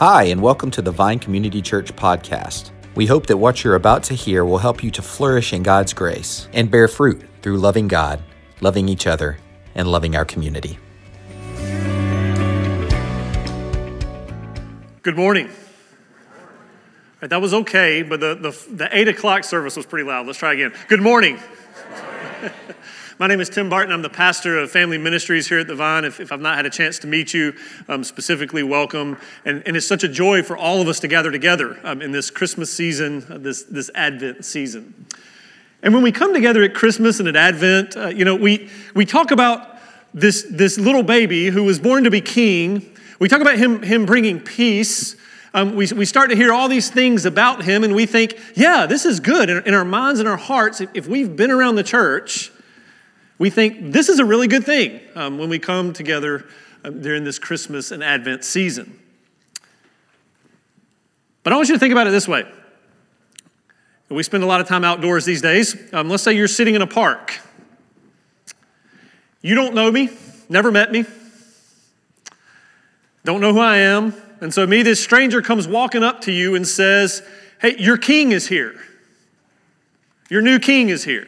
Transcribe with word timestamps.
Hi, 0.00 0.22
and 0.22 0.40
welcome 0.40 0.70
to 0.70 0.80
the 0.80 0.90
Vine 0.90 1.18
Community 1.18 1.60
Church 1.60 1.94
podcast. 1.94 2.70
We 2.94 3.04
hope 3.04 3.26
that 3.26 3.36
what 3.36 3.62
you're 3.62 3.74
about 3.74 4.02
to 4.04 4.14
hear 4.14 4.46
will 4.46 4.56
help 4.56 4.82
you 4.82 4.90
to 4.92 5.02
flourish 5.02 5.52
in 5.52 5.62
God's 5.62 5.92
grace 5.92 6.48
and 6.54 6.70
bear 6.70 6.88
fruit 6.88 7.22
through 7.42 7.58
loving 7.58 7.86
God, 7.86 8.22
loving 8.62 8.88
each 8.88 9.06
other, 9.06 9.36
and 9.74 9.86
loving 9.86 10.16
our 10.16 10.24
community. 10.24 10.78
Good 15.02 15.18
morning. 15.18 15.50
Right, 17.20 17.28
that 17.28 17.42
was 17.42 17.52
okay, 17.52 18.02
but 18.02 18.20
the, 18.20 18.34
the, 18.36 18.74
the 18.74 18.88
8 18.90 19.08
o'clock 19.08 19.44
service 19.44 19.76
was 19.76 19.84
pretty 19.84 20.08
loud. 20.08 20.26
Let's 20.26 20.38
try 20.38 20.54
again. 20.54 20.72
Good 20.88 21.02
morning. 21.02 21.38
My 23.20 23.26
name 23.26 23.42
is 23.42 23.50
Tim 23.50 23.68
Barton. 23.68 23.92
I'm 23.92 24.00
the 24.00 24.08
pastor 24.08 24.56
of 24.56 24.70
Family 24.70 24.96
Ministries 24.96 25.46
here 25.46 25.58
at 25.58 25.66
the 25.66 25.74
Vine. 25.74 26.06
If, 26.06 26.20
if 26.20 26.32
I've 26.32 26.40
not 26.40 26.56
had 26.56 26.64
a 26.64 26.70
chance 26.70 26.98
to 27.00 27.06
meet 27.06 27.34
you, 27.34 27.54
um, 27.86 28.02
specifically 28.02 28.62
welcome. 28.62 29.18
And, 29.44 29.62
and, 29.66 29.76
it's 29.76 29.86
such 29.86 30.02
a 30.02 30.08
joy 30.08 30.42
for 30.42 30.56
all 30.56 30.80
of 30.80 30.88
us 30.88 31.00
to 31.00 31.06
gather 31.06 31.30
together 31.30 31.78
um, 31.84 32.00
in 32.00 32.12
this 32.12 32.30
Christmas 32.30 32.72
season, 32.72 33.26
uh, 33.28 33.36
this, 33.36 33.64
this 33.64 33.90
Advent 33.94 34.46
season. 34.46 35.04
And 35.82 35.92
when 35.92 36.02
we 36.02 36.12
come 36.12 36.32
together 36.32 36.62
at 36.62 36.72
Christmas 36.72 37.20
and 37.20 37.28
at 37.28 37.36
Advent, 37.36 37.94
uh, 37.94 38.06
you 38.06 38.24
know, 38.24 38.36
we, 38.36 38.70
we 38.94 39.04
talk 39.04 39.32
about 39.32 39.78
this, 40.14 40.46
this 40.48 40.78
little 40.78 41.02
baby 41.02 41.48
who 41.48 41.64
was 41.64 41.78
born 41.78 42.04
to 42.04 42.10
be 42.10 42.22
king. 42.22 42.90
We 43.18 43.28
talk 43.28 43.42
about 43.42 43.58
him, 43.58 43.82
him 43.82 44.06
bringing 44.06 44.40
peace. 44.40 45.14
Um, 45.52 45.76
we, 45.76 45.86
we 45.92 46.06
start 46.06 46.30
to 46.30 46.36
hear 46.36 46.54
all 46.54 46.70
these 46.70 46.88
things 46.88 47.26
about 47.26 47.64
him, 47.64 47.84
and 47.84 47.94
we 47.94 48.06
think, 48.06 48.40
yeah, 48.54 48.86
this 48.86 49.04
is 49.04 49.20
good. 49.20 49.50
In, 49.50 49.62
in 49.66 49.74
our 49.74 49.84
minds 49.84 50.20
and 50.20 50.28
our 50.28 50.38
hearts, 50.38 50.80
if, 50.80 50.88
if 50.94 51.06
we've 51.06 51.36
been 51.36 51.50
around 51.50 51.74
the 51.74 51.84
church, 51.84 52.50
we 53.40 53.48
think 53.48 53.92
this 53.92 54.10
is 54.10 54.18
a 54.18 54.24
really 54.24 54.46
good 54.46 54.64
thing 54.64 55.00
um, 55.14 55.38
when 55.38 55.48
we 55.48 55.58
come 55.58 55.94
together 55.94 56.46
um, 56.84 57.00
during 57.00 57.24
this 57.24 57.38
Christmas 57.38 57.90
and 57.90 58.04
Advent 58.04 58.44
season. 58.44 59.00
But 61.42 61.54
I 61.54 61.56
want 61.56 61.70
you 61.70 61.74
to 61.74 61.78
think 61.78 61.90
about 61.90 62.06
it 62.06 62.10
this 62.10 62.28
way. 62.28 62.44
We 64.10 64.22
spend 64.24 64.42
a 64.42 64.46
lot 64.46 64.60
of 64.60 64.68
time 64.68 64.84
outdoors 64.84 65.24
these 65.24 65.40
days. 65.40 65.74
Um, 65.94 66.10
let's 66.10 66.22
say 66.22 66.34
you're 66.34 66.48
sitting 66.48 66.74
in 66.74 66.82
a 66.82 66.86
park. 66.86 67.40
You 69.40 69.54
don't 69.54 69.74
know 69.74 69.90
me, 69.90 70.10
never 70.50 70.70
met 70.70 70.92
me, 70.92 71.06
don't 73.24 73.40
know 73.40 73.54
who 73.54 73.60
I 73.60 73.78
am. 73.78 74.12
And 74.42 74.52
so, 74.52 74.66
me, 74.66 74.82
this 74.82 75.02
stranger 75.02 75.40
comes 75.40 75.66
walking 75.66 76.02
up 76.02 76.20
to 76.22 76.32
you 76.32 76.54
and 76.56 76.68
says, 76.68 77.22
Hey, 77.58 77.78
your 77.78 77.96
king 77.96 78.32
is 78.32 78.48
here. 78.48 78.78
Your 80.28 80.42
new 80.42 80.58
king 80.58 80.90
is 80.90 81.04
here. 81.04 81.26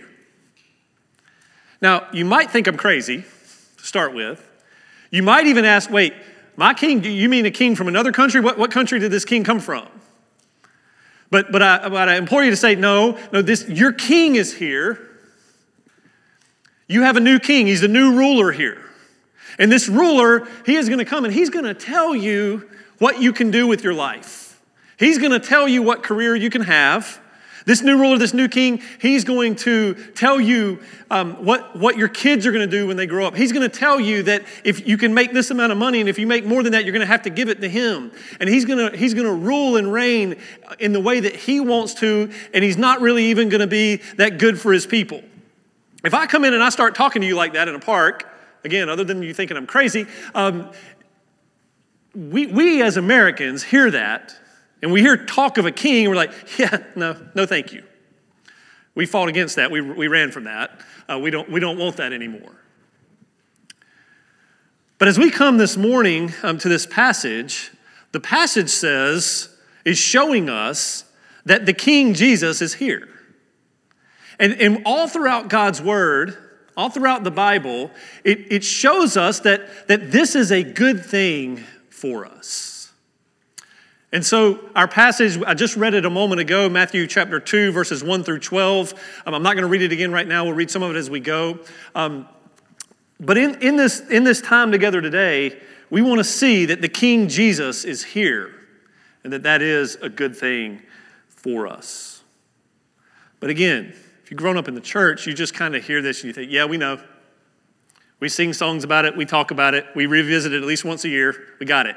Now, 1.83 2.06
you 2.12 2.25
might 2.25 2.50
think 2.50 2.69
I'm 2.69 2.77
crazy 2.77 3.25
to 3.77 3.84
start 3.84 4.14
with. 4.14 4.48
You 5.11 5.22
might 5.22 5.47
even 5.47 5.64
ask, 5.64 5.91
wait, 5.91 6.14
my 6.56 6.72
king, 6.72 7.02
you 7.02 7.28
mean 7.28 7.44
a 7.44 7.50
king 7.50 7.74
from 7.74 7.89
another 7.89 8.12
country? 8.12 8.41
What, 8.41 8.56
what 8.56 8.70
country 8.70 9.00
did 9.00 9.11
this 9.11 9.24
king 9.24 9.42
come 9.42 9.58
from? 9.58 9.89
But, 11.30 11.50
but, 11.50 11.62
I, 11.62 11.89
but 11.89 12.08
I 12.08 12.16
implore 12.16 12.44
you 12.44 12.50
to 12.50 12.56
say, 12.56 12.77
no, 12.77 13.19
no, 13.33 13.42
this, 13.42 13.69
your 13.69 13.92
king 13.92 14.36
is 14.36 14.55
here. 14.55 15.08
You 16.86 17.02
have 17.02 17.16
a 17.16 17.20
new 17.20 17.39
king. 17.39 17.66
He's 17.66 17.80
the 17.80 17.89
new 17.89 18.17
ruler 18.17 18.52
here. 18.52 18.80
And 19.58 19.72
this 19.72 19.89
ruler, 19.89 20.46
he 20.64 20.77
is 20.77 20.89
going 20.89 20.98
to 20.98 21.05
come 21.05 21.24
and 21.24 21.34
he's 21.34 21.50
going 21.50 21.64
to 21.64 21.74
tell 21.74 22.14
you 22.14 22.69
what 22.98 23.20
you 23.20 23.33
can 23.33 23.50
do 23.50 23.67
with 23.67 23.83
your 23.83 23.94
life. 23.94 24.61
He's 24.98 25.19
going 25.19 25.33
to 25.33 25.41
tell 25.41 25.67
you 25.67 25.83
what 25.83 26.02
career 26.02 26.36
you 26.36 26.48
can 26.48 26.62
have. 26.62 27.20
This 27.64 27.82
new 27.82 27.98
ruler, 27.98 28.18
this 28.18 28.34
new 28.34 28.48
king, 28.48 28.82
he's 29.00 29.24
going 29.24 29.56
to 29.56 29.94
tell 30.14 30.41
you 30.41 30.80
um, 31.10 31.44
what, 31.44 31.77
what 31.78 31.96
your 31.96 32.08
kids 32.08 32.46
are 32.46 32.52
going 32.52 32.68
to 32.68 32.77
do 32.77 32.86
when 32.86 32.96
they 32.96 33.06
grow 33.06 33.27
up. 33.27 33.36
He's 33.36 33.52
going 33.52 33.68
to 33.68 33.74
tell 33.74 34.00
you 34.00 34.24
that 34.24 34.42
if 34.64 34.86
you 34.86 34.96
can 34.96 35.14
make 35.14 35.32
this 35.32 35.50
amount 35.50 35.70
of 35.72 35.78
money, 35.78 36.00
and 36.00 36.08
if 36.08 36.18
you 36.18 36.27
make 36.27 36.44
more 36.44 36.62
than 36.62 36.72
that, 36.72 36.84
you're 36.84 36.92
going 36.92 37.06
to 37.06 37.06
have 37.06 37.22
to 37.22 37.30
give 37.30 37.48
it 37.48 37.60
to 37.60 37.68
him. 37.68 38.10
And 38.40 38.48
he's 38.48 38.64
going 38.64 38.90
to, 38.90 38.96
he's 38.96 39.14
going 39.14 39.27
to 39.27 39.33
rule 39.34 39.77
and 39.77 39.92
reign 39.92 40.36
in 40.78 40.92
the 40.92 41.00
way 41.00 41.20
that 41.20 41.36
he 41.36 41.60
wants 41.60 41.94
to, 41.94 42.33
and 42.52 42.64
he's 42.64 42.78
not 42.78 43.00
really 43.00 43.27
even 43.27 43.48
going 43.48 43.61
to 43.61 43.67
be 43.67 43.96
that 44.17 44.39
good 44.39 44.61
for 44.61 44.73
his 44.73 44.86
people. 44.86 45.23
If 46.05 46.14
I 46.14 46.27
come 46.27 46.44
in 46.44 46.55
and 46.55 46.62
I 46.62 46.70
start 46.70 46.94
talking 46.94 47.23
to 47.23 47.29
you 47.29 47.36
like 47.36 47.52
that 47.52 47.68
in 47.68 47.74
a 47.74 47.80
park, 47.80 48.29
again, 48.64 48.89
other 48.89 49.05
than 49.05 49.23
you 49.23 49.33
thinking 49.34 49.56
I'm 49.56 49.67
crazy, 49.67 50.06
um, 50.34 50.70
we, 52.14 52.46
we 52.46 52.83
as 52.83 52.96
Americans 52.96 53.62
hear 53.62 53.90
that 53.90 54.36
and 54.82 54.92
we 54.92 55.00
hear 55.00 55.16
talk 55.16 55.58
of 55.58 55.66
a 55.66 55.72
king, 55.72 56.08
we're 56.08 56.16
like, 56.16 56.32
yeah, 56.58 56.78
no, 56.96 57.16
no, 57.34 57.46
thank 57.46 57.72
you. 57.72 57.84
We 58.94 59.06
fought 59.06 59.28
against 59.28 59.56
that. 59.56 59.70
We, 59.70 59.80
we 59.80 60.08
ran 60.08 60.32
from 60.32 60.44
that. 60.44 60.80
Uh, 61.08 61.18
we, 61.18 61.30
don't, 61.30 61.50
we 61.50 61.60
don't 61.60 61.78
want 61.78 61.96
that 61.96 62.12
anymore. 62.12 62.60
But 64.98 65.08
as 65.08 65.18
we 65.18 65.30
come 65.30 65.56
this 65.56 65.76
morning 65.76 66.32
um, 66.42 66.58
to 66.58 66.68
this 66.68 66.86
passage, 66.86 67.72
the 68.12 68.20
passage 68.20 68.68
says, 68.68 69.48
is 69.84 69.98
showing 69.98 70.48
us 70.48 71.04
that 71.44 71.66
the 71.66 71.72
King 71.72 72.14
Jesus 72.14 72.60
is 72.60 72.74
here. 72.74 73.08
And, 74.38 74.52
and 74.54 74.82
all 74.84 75.08
throughout 75.08 75.48
God's 75.48 75.80
Word, 75.80 76.36
all 76.76 76.88
throughout 76.88 77.24
the 77.24 77.30
Bible, 77.30 77.90
it, 78.24 78.52
it 78.52 78.64
shows 78.64 79.16
us 79.16 79.40
that, 79.40 79.88
that 79.88 80.12
this 80.12 80.34
is 80.34 80.52
a 80.52 80.62
good 80.62 81.04
thing 81.04 81.64
for 81.90 82.26
us. 82.26 82.71
And 84.12 84.24
so, 84.24 84.61
our 84.77 84.86
passage, 84.86 85.42
I 85.46 85.55
just 85.55 85.74
read 85.74 85.95
it 85.95 86.05
a 86.05 86.11
moment 86.11 86.42
ago, 86.42 86.68
Matthew 86.68 87.06
chapter 87.06 87.40
2, 87.40 87.73
verses 87.73 88.05
1 88.05 88.24
through 88.24 88.40
12. 88.40 88.92
Um, 89.24 89.33
I'm 89.34 89.42
not 89.42 89.55
going 89.55 89.62
to 89.62 89.68
read 89.68 89.80
it 89.80 89.90
again 89.90 90.12
right 90.12 90.27
now. 90.27 90.45
We'll 90.45 90.52
read 90.52 90.70
some 90.70 90.83
of 90.83 90.95
it 90.95 90.98
as 90.98 91.08
we 91.08 91.18
go. 91.18 91.58
Um, 91.95 92.28
but 93.18 93.39
in, 93.39 93.62
in, 93.62 93.77
this, 93.77 94.00
in 94.00 94.24
this 94.24 94.42
time 94.42 94.70
together 94.70 95.00
today, 95.00 95.58
we 95.89 96.02
want 96.02 96.18
to 96.18 96.24
see 96.24 96.67
that 96.67 96.83
the 96.83 96.90
King 96.90 97.28
Jesus 97.28 97.84
is 97.84 98.05
here 98.05 98.55
and 99.24 99.33
that 99.33 99.45
that 99.45 99.62
is 99.62 99.96
a 99.96 100.11
good 100.11 100.36
thing 100.36 100.83
for 101.29 101.67
us. 101.67 102.23
But 103.40 103.48
again, 103.48 103.94
if 104.23 104.30
you've 104.30 104.39
grown 104.39 104.58
up 104.58 104.68
in 104.68 104.74
the 104.74 104.80
church, 104.80 105.27
you 105.27 105.33
just 105.33 105.55
kind 105.55 105.74
of 105.74 105.84
hear 105.84 106.02
this 106.02 106.18
and 106.18 106.27
you 106.27 106.33
think, 106.34 106.52
yeah, 106.52 106.67
we 106.67 106.77
know. 106.77 107.00
We 108.20 108.29
sing 108.29 108.52
songs 108.52 108.84
about 108.84 109.05
it, 109.06 109.17
we 109.17 109.24
talk 109.24 109.50
about 109.50 109.74
it, 109.74 109.86
we 109.96 110.06
revisit 110.06 110.52
it 110.52 110.58
at 110.58 110.68
least 110.68 110.84
once 110.84 111.05
a 111.05 111.08
year, 111.08 111.34
we 111.58 111.67
got 111.67 111.86
it. 111.86 111.96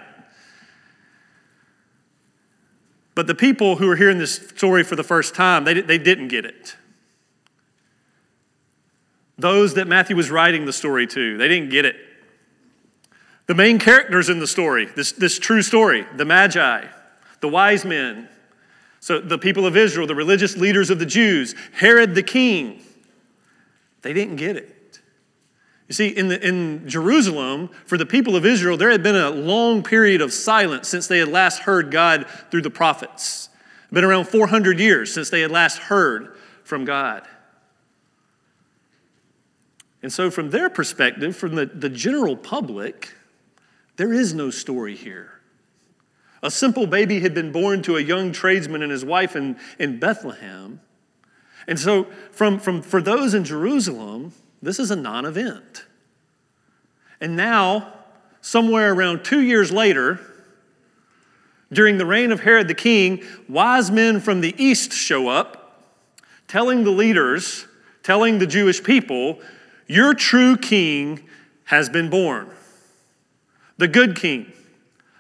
But 3.15 3.27
the 3.27 3.35
people 3.35 3.77
who 3.77 3.89
are 3.89 3.95
hearing 3.95 4.17
this 4.17 4.35
story 4.35 4.83
for 4.83 4.97
the 4.97 5.03
first 5.03 5.33
time, 5.33 5.63
they, 5.63 5.79
they 5.79 5.97
didn't 5.97 6.27
get 6.27 6.45
it. 6.45 6.75
Those 9.37 9.73
that 9.75 9.87
Matthew 9.87 10.15
was 10.15 10.29
writing 10.29 10.65
the 10.65 10.73
story 10.73 11.07
to, 11.07 11.37
they 11.37 11.47
didn't 11.47 11.69
get 11.69 11.85
it. 11.85 11.95
The 13.47 13.55
main 13.55 13.79
characters 13.79 14.29
in 14.29 14.39
the 14.39 14.47
story, 14.47 14.85
this, 14.95 15.11
this 15.13 15.39
true 15.39 15.61
story, 15.61 16.05
the 16.15 16.25
Magi, 16.25 16.85
the 17.41 17.47
wise 17.47 17.85
men, 17.85 18.27
so 18.99 19.19
the 19.19 19.37
people 19.37 19.65
of 19.65 19.77
Israel, 19.77 20.07
the 20.07 20.15
religious 20.15 20.57
leaders 20.57 20.89
of 20.89 20.99
the 20.99 21.05
Jews, 21.05 21.53
Herod 21.73 22.15
the 22.15 22.23
king, 22.23 22.81
they 24.01 24.13
didn't 24.13 24.37
get 24.37 24.57
it. 24.57 24.74
You 25.87 25.93
see, 25.93 26.07
in, 26.07 26.29
the, 26.29 26.45
in 26.45 26.87
Jerusalem, 26.89 27.69
for 27.85 27.97
the 27.97 28.05
people 28.05 28.35
of 28.35 28.45
Israel, 28.45 28.75
there 28.75 28.89
had 28.89 29.03
been 29.03 29.15
a 29.15 29.29
long 29.29 29.83
period 29.83 30.19
of 30.21 30.33
silence 30.33 30.87
since 30.87 31.07
they 31.07 31.19
had 31.19 31.27
last 31.27 31.59
heard 31.59 31.91
God 31.91 32.25
through 32.49 32.63
the 32.63 32.71
prophets. 32.71 33.49
It 33.83 33.89
had 33.89 33.95
been 33.95 34.03
around 34.03 34.25
400 34.25 34.79
years 34.79 35.13
since 35.13 35.29
they 35.29 35.41
had 35.41 35.51
last 35.51 35.77
heard 35.77 36.35
from 36.63 36.85
God. 36.85 37.27
And 40.01 40.11
so, 40.11 40.31
from 40.31 40.49
their 40.49 40.69
perspective, 40.69 41.35
from 41.35 41.55
the, 41.55 41.65
the 41.65 41.89
general 41.89 42.35
public, 42.35 43.13
there 43.95 44.13
is 44.13 44.33
no 44.33 44.49
story 44.49 44.95
here. 44.95 45.41
A 46.43 46.51
simple 46.51 46.85
baby 46.85 47.21
had 47.21 47.33
been 47.33 47.51
born 47.51 47.81
to 47.83 47.97
a 47.97 48.01
young 48.01 48.31
tradesman 48.31 48.83
and 48.83 48.91
his 48.91 49.05
wife 49.05 49.35
in, 49.35 49.57
in 49.79 49.99
Bethlehem. 49.99 50.79
And 51.67 51.79
so, 51.79 52.05
from, 52.31 52.59
from, 52.59 52.81
for 52.81 53.01
those 53.01 53.33
in 53.33 53.43
Jerusalem, 53.43 54.33
this 54.61 54.79
is 54.79 54.91
a 54.91 54.95
non 54.95 55.25
event. 55.25 55.85
And 57.21 57.35
now, 57.35 57.93
somewhere 58.41 58.93
around 58.93 59.23
two 59.23 59.41
years 59.41 59.71
later, 59.71 60.19
during 61.71 61.97
the 61.97 62.05
reign 62.05 62.31
of 62.31 62.41
Herod 62.41 62.67
the 62.67 62.73
king, 62.73 63.23
wise 63.49 63.91
men 63.91 64.19
from 64.19 64.41
the 64.41 64.53
east 64.57 64.93
show 64.93 65.27
up, 65.27 65.83
telling 66.47 66.83
the 66.83 66.91
leaders, 66.91 67.65
telling 68.03 68.39
the 68.39 68.47
Jewish 68.47 68.83
people, 68.83 69.39
Your 69.87 70.13
true 70.13 70.57
king 70.57 71.27
has 71.65 71.89
been 71.89 72.09
born. 72.09 72.49
The 73.77 73.87
good 73.87 74.15
king, 74.15 74.51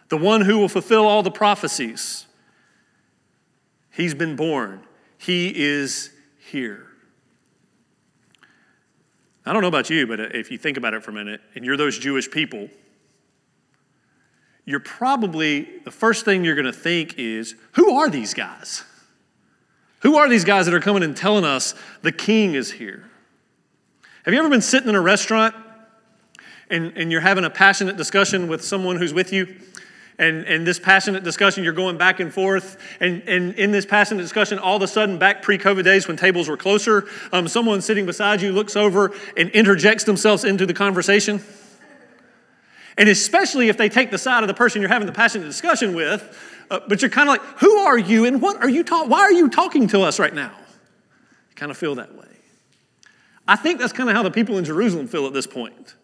the 0.09 0.17
one 0.17 0.41
who 0.41 0.57
will 0.59 0.69
fulfill 0.69 1.05
all 1.05 1.23
the 1.23 1.31
prophecies. 1.31 2.25
He's 3.91 4.13
been 4.13 4.35
born. 4.35 4.81
He 5.17 5.51
is 5.55 6.11
here. 6.37 6.84
I 9.45 9.53
don't 9.53 9.61
know 9.61 9.67
about 9.67 9.89
you, 9.89 10.07
but 10.07 10.19
uh, 10.19 10.27
if 10.33 10.49
you 10.49 10.57
think 10.57 10.77
about 10.77 10.93
it 10.93 11.03
for 11.03 11.11
a 11.11 11.13
minute, 11.13 11.41
and 11.53 11.63
you're 11.63 11.77
those 11.77 11.99
Jewish 11.99 12.29
people, 12.29 12.69
you're 14.65 14.79
probably, 14.79 15.67
the 15.83 15.91
first 15.91 16.25
thing 16.25 16.43
you're 16.43 16.55
going 16.55 16.65
to 16.65 16.73
think 16.73 17.19
is, 17.19 17.55
who 17.73 17.95
are 17.97 18.09
these 18.09 18.33
guys? 18.33 18.83
Who 20.01 20.17
are 20.17 20.27
these 20.27 20.43
guys 20.43 20.65
that 20.65 20.73
are 20.73 20.79
coming 20.79 21.03
and 21.03 21.15
telling 21.15 21.45
us 21.45 21.75
the 22.01 22.11
king 22.11 22.55
is 22.55 22.71
here? 22.71 23.09
Have 24.23 24.33
you 24.33 24.39
ever 24.39 24.49
been 24.49 24.61
sitting 24.61 24.89
in 24.89 24.95
a 24.95 25.01
restaurant 25.01 25.55
and, 26.69 26.93
and 26.95 27.11
you're 27.11 27.21
having 27.21 27.45
a 27.45 27.49
passionate 27.49 27.95
discussion 27.95 28.47
with 28.47 28.63
someone 28.63 28.97
who's 28.97 29.13
with 29.13 29.31
you? 29.31 29.59
And, 30.17 30.45
and 30.45 30.65
this 30.65 30.79
passionate 30.79 31.23
discussion, 31.23 31.63
you're 31.63 31.73
going 31.73 31.97
back 31.97 32.19
and 32.19 32.33
forth. 32.33 32.77
And, 32.99 33.21
and 33.27 33.53
in 33.55 33.71
this 33.71 33.85
passionate 33.85 34.21
discussion, 34.21 34.59
all 34.59 34.77
of 34.77 34.81
a 34.81 34.87
sudden, 34.87 35.17
back 35.17 35.41
pre 35.41 35.57
COVID 35.57 35.83
days 35.83 36.07
when 36.07 36.15
tables 36.15 36.47
were 36.47 36.57
closer, 36.57 37.05
um, 37.33 37.47
someone 37.47 37.81
sitting 37.81 38.05
beside 38.05 38.41
you 38.41 38.51
looks 38.51 38.75
over 38.75 39.13
and 39.35 39.49
interjects 39.49 40.05
themselves 40.05 40.45
into 40.45 40.65
the 40.65 40.73
conversation. 40.73 41.43
And 42.97 43.09
especially 43.09 43.67
if 43.67 43.77
they 43.77 43.89
take 43.89 44.09
the 44.09 44.17
side 44.17 44.43
of 44.43 44.47
the 44.47 44.53
person 44.53 44.81
you're 44.81 44.89
having 44.89 45.05
the 45.05 45.13
passionate 45.13 45.45
discussion 45.45 45.93
with, 45.93 46.63
uh, 46.71 46.79
but 46.87 47.01
you're 47.01 47.11
kind 47.11 47.27
of 47.27 47.33
like, 47.33 47.41
who 47.59 47.77
are 47.79 47.97
you 47.97 48.25
and 48.25 48.41
what 48.41 48.57
are 48.61 48.69
you 48.69 48.83
talking? 48.83 49.09
Why 49.09 49.19
are 49.19 49.33
you 49.33 49.49
talking 49.49 49.87
to 49.89 50.01
us 50.01 50.17
right 50.17 50.33
now? 50.33 50.53
You 51.49 51.55
kind 51.55 51.71
of 51.71 51.77
feel 51.77 51.95
that 51.95 52.15
way. 52.15 52.25
I 53.47 53.57
think 53.57 53.79
that's 53.79 53.93
kind 53.93 54.09
of 54.09 54.15
how 54.15 54.23
the 54.23 54.31
people 54.31 54.57
in 54.57 54.63
Jerusalem 54.63 55.07
feel 55.07 55.27
at 55.27 55.33
this 55.33 55.45
point. 55.45 55.95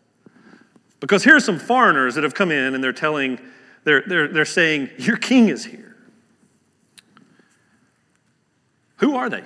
Because 0.99 1.23
here 1.23 1.35
are 1.35 1.39
some 1.39 1.57
foreigners 1.57 2.15
that 2.15 2.23
have 2.23 2.35
come 2.35 2.51
in 2.51 2.75
and 2.75 2.83
they're 2.83 2.93
telling 2.93 3.39
they're, 3.83 4.03
they're, 4.05 4.27
they're 4.27 4.45
saying, 4.45 4.89
Your 4.97 5.17
king 5.17 5.49
is 5.49 5.65
here. 5.65 5.95
Who 8.97 9.15
are 9.15 9.29
they? 9.29 9.43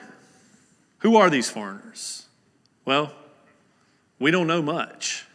Who 0.99 1.15
are 1.15 1.29
these 1.29 1.49
foreigners? 1.49 2.25
Well, 2.83 3.13
we 4.19 4.31
don't 4.31 4.47
know 4.47 4.61
much. 4.61 5.25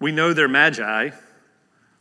We 0.00 0.12
know 0.12 0.32
they're 0.32 0.48
magi, 0.48 1.10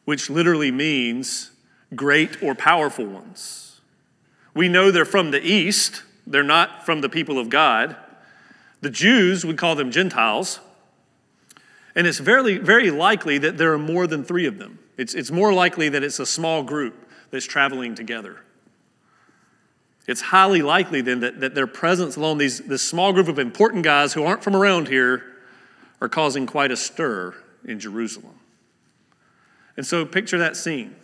which 0.06 0.30
literally 0.30 0.72
means 0.72 1.52
great 1.96 2.42
or 2.44 2.56
powerful 2.56 3.06
ones. 3.06 3.82
We 4.54 4.68
know 4.68 4.92
they're 4.92 5.06
from 5.06 5.32
the 5.32 5.42
east, 5.42 6.04
they're 6.26 6.44
not 6.44 6.86
from 6.86 7.02
the 7.02 7.10
people 7.10 7.40
of 7.40 7.50
God. 7.50 7.96
The 8.82 8.90
Jews 8.90 9.46
would 9.46 9.58
call 9.58 9.76
them 9.76 9.92
Gentiles. 9.92 10.60
And 11.98 12.06
it's 12.06 12.20
very, 12.20 12.60
very 12.60 12.92
likely 12.92 13.40
that 13.40 13.58
there 13.58 13.74
are 13.74 13.80
more 13.80 14.06
than 14.06 14.24
three 14.24 14.46
of 14.46 14.60
them. 14.60 14.78
It's, 14.98 15.16
it's 15.16 15.32
more 15.32 15.52
likely 15.52 15.90
that 15.90 16.04
it's 16.04 16.20
a 16.20 16.28
small 16.28 16.62
group 16.62 17.10
that's 17.32 17.48
traveling 17.48 17.96
together. 17.96 18.42
It's 20.08 20.22
highly 20.22 20.62
likely 20.62 21.02
then 21.02 21.22
that, 21.22 21.40
that 21.40 21.56
their 21.56 21.66
presence 21.66 22.16
alone, 22.16 22.38
these, 22.38 22.60
this 22.60 22.84
small 22.84 23.14
group 23.14 23.28
of 23.28 23.40
important 23.40 23.84
guys 23.84 24.14
who 24.14 24.24
aren't 24.24 24.44
from 24.44 24.56
around 24.56 24.88
here 24.88 25.24
are 26.00 26.08
causing 26.08 26.46
quite 26.46 26.72
a 26.72 26.78
stir 26.78 27.34
in 27.66 27.80
Jerusalem. 27.80 28.40
And 29.76 29.84
so 29.84 30.06
picture 30.06 30.38
that 30.38 30.56
scene. 30.56 30.96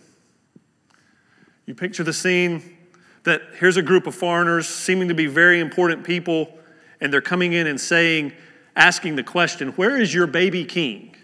You 1.66 1.74
picture 1.74 2.04
the 2.04 2.14
scene 2.14 2.78
that 3.24 3.42
here's 3.58 3.78
a 3.78 3.82
group 3.82 4.06
of 4.06 4.14
foreigners, 4.14 4.68
seeming 4.68 5.08
to 5.08 5.16
be 5.16 5.26
very 5.26 5.60
important 5.60 6.04
people, 6.04 6.56
and 7.02 7.12
they're 7.12 7.20
coming 7.20 7.54
in 7.54 7.66
and 7.66 7.82
saying, 7.82 8.32
asking 8.76 9.16
the 9.16 9.24
question, 9.24 9.70
Where 9.70 10.00
is 10.00 10.14
your 10.14 10.28
baby 10.28 10.66
king? 10.66 11.16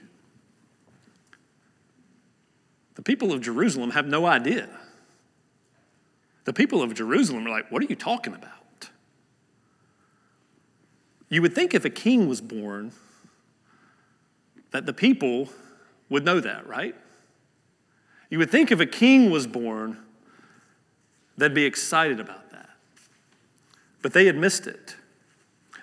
The 2.95 3.01
people 3.01 3.31
of 3.31 3.41
Jerusalem 3.41 3.91
have 3.91 4.07
no 4.07 4.25
idea. 4.25 4.67
The 6.45 6.53
people 6.53 6.81
of 6.81 6.93
Jerusalem 6.93 7.47
are 7.47 7.49
like, 7.49 7.71
What 7.71 7.81
are 7.81 7.87
you 7.87 7.95
talking 7.95 8.33
about? 8.33 8.89
You 11.29 11.41
would 11.43 11.53
think 11.53 11.73
if 11.73 11.85
a 11.85 11.89
king 11.89 12.27
was 12.27 12.41
born, 12.41 12.91
that 14.71 14.85
the 14.85 14.93
people 14.93 15.49
would 16.09 16.25
know 16.25 16.39
that, 16.39 16.67
right? 16.67 16.95
You 18.29 18.39
would 18.39 18.51
think 18.51 18.71
if 18.71 18.79
a 18.79 18.85
king 18.85 19.29
was 19.29 19.47
born, 19.47 19.97
they'd 21.37 21.53
be 21.53 21.65
excited 21.65 22.19
about 22.19 22.51
that. 22.51 22.69
But 24.01 24.13
they 24.13 24.25
had 24.25 24.35
missed 24.35 24.67
it. 24.67 24.95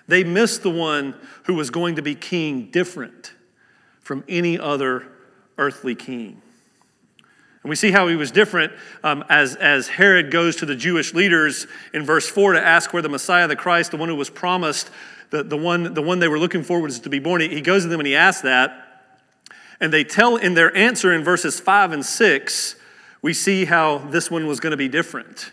They 0.07 0.23
missed 0.23 0.63
the 0.63 0.69
one 0.69 1.15
who 1.43 1.53
was 1.53 1.69
going 1.69 1.95
to 1.97 2.01
be 2.01 2.15
king 2.15 2.71
different 2.71 3.33
from 3.99 4.23
any 4.27 4.57
other 4.57 5.07
earthly 5.57 5.95
king. 5.95 6.41
And 7.63 7.69
we 7.69 7.75
see 7.75 7.91
how 7.91 8.07
he 8.07 8.15
was 8.15 8.31
different 8.31 8.71
um, 9.03 9.25
as, 9.27 9.55
as 9.55 9.89
Herod 9.89 10.31
goes 10.31 10.55
to 10.57 10.65
the 10.65 10.75
Jewish 10.75 11.13
leaders 11.13 11.67
in 11.93 12.05
verse 12.05 12.29
4 12.29 12.53
to 12.53 12.65
ask 12.65 12.93
where 12.93 13.01
the 13.01 13.09
Messiah, 13.09 13.47
the 13.47 13.57
Christ, 13.57 13.91
the 13.91 13.97
one 13.97 14.07
who 14.07 14.15
was 14.15 14.29
promised, 14.29 14.89
the, 15.31 15.43
the, 15.43 15.57
one, 15.57 15.93
the 15.93 16.01
one 16.01 16.19
they 16.19 16.29
were 16.29 16.39
looking 16.39 16.63
for 16.63 16.79
was 16.79 16.99
to 17.01 17.09
be 17.09 17.19
born. 17.19 17.41
He, 17.41 17.49
he 17.49 17.61
goes 17.61 17.83
to 17.83 17.89
them 17.89 17.99
and 17.99 18.07
he 18.07 18.15
asks 18.15 18.43
that. 18.43 19.03
And 19.81 19.91
they 19.91 20.05
tell 20.05 20.37
in 20.37 20.53
their 20.53 20.75
answer 20.75 21.13
in 21.13 21.23
verses 21.23 21.59
5 21.59 21.91
and 21.91 22.05
6, 22.05 22.75
we 23.21 23.33
see 23.33 23.65
how 23.65 23.97
this 23.97 24.31
one 24.31 24.47
was 24.47 24.61
going 24.61 24.71
to 24.71 24.77
be 24.77 24.87
different. 24.87 25.51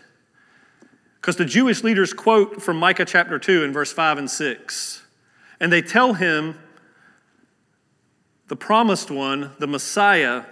Because 1.25 1.37
the 1.37 1.45
Jewish 1.45 1.83
leaders 1.83 2.13
quote 2.13 2.61
from 2.61 2.77
Micah 2.77 3.03
chapter 3.03 3.39
2 3.39 3.63
in 3.63 3.73
verse 3.73 3.91
5 3.91 4.19
and 4.19 4.29
6. 4.29 5.03
And 5.59 5.73
they 5.73 5.81
tell 5.81 6.13
him, 6.13 6.59
the 8.47 8.55
promised 8.55 9.09
one, 9.09 9.49
the 9.57 9.65
Messiah, 9.65 10.43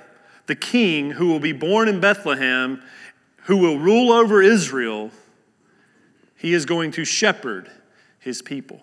the 0.47 0.55
king 0.55 1.11
who 1.11 1.27
will 1.27 1.39
be 1.39 1.51
born 1.51 1.87
in 1.87 1.99
Bethlehem, 1.99 2.81
who 3.43 3.57
will 3.57 3.77
rule 3.77 4.11
over 4.11 4.41
Israel, 4.41 5.11
he 6.35 6.55
is 6.55 6.65
going 6.65 6.89
to 6.93 7.05
shepherd 7.05 7.69
his 8.17 8.41
people. 8.41 8.81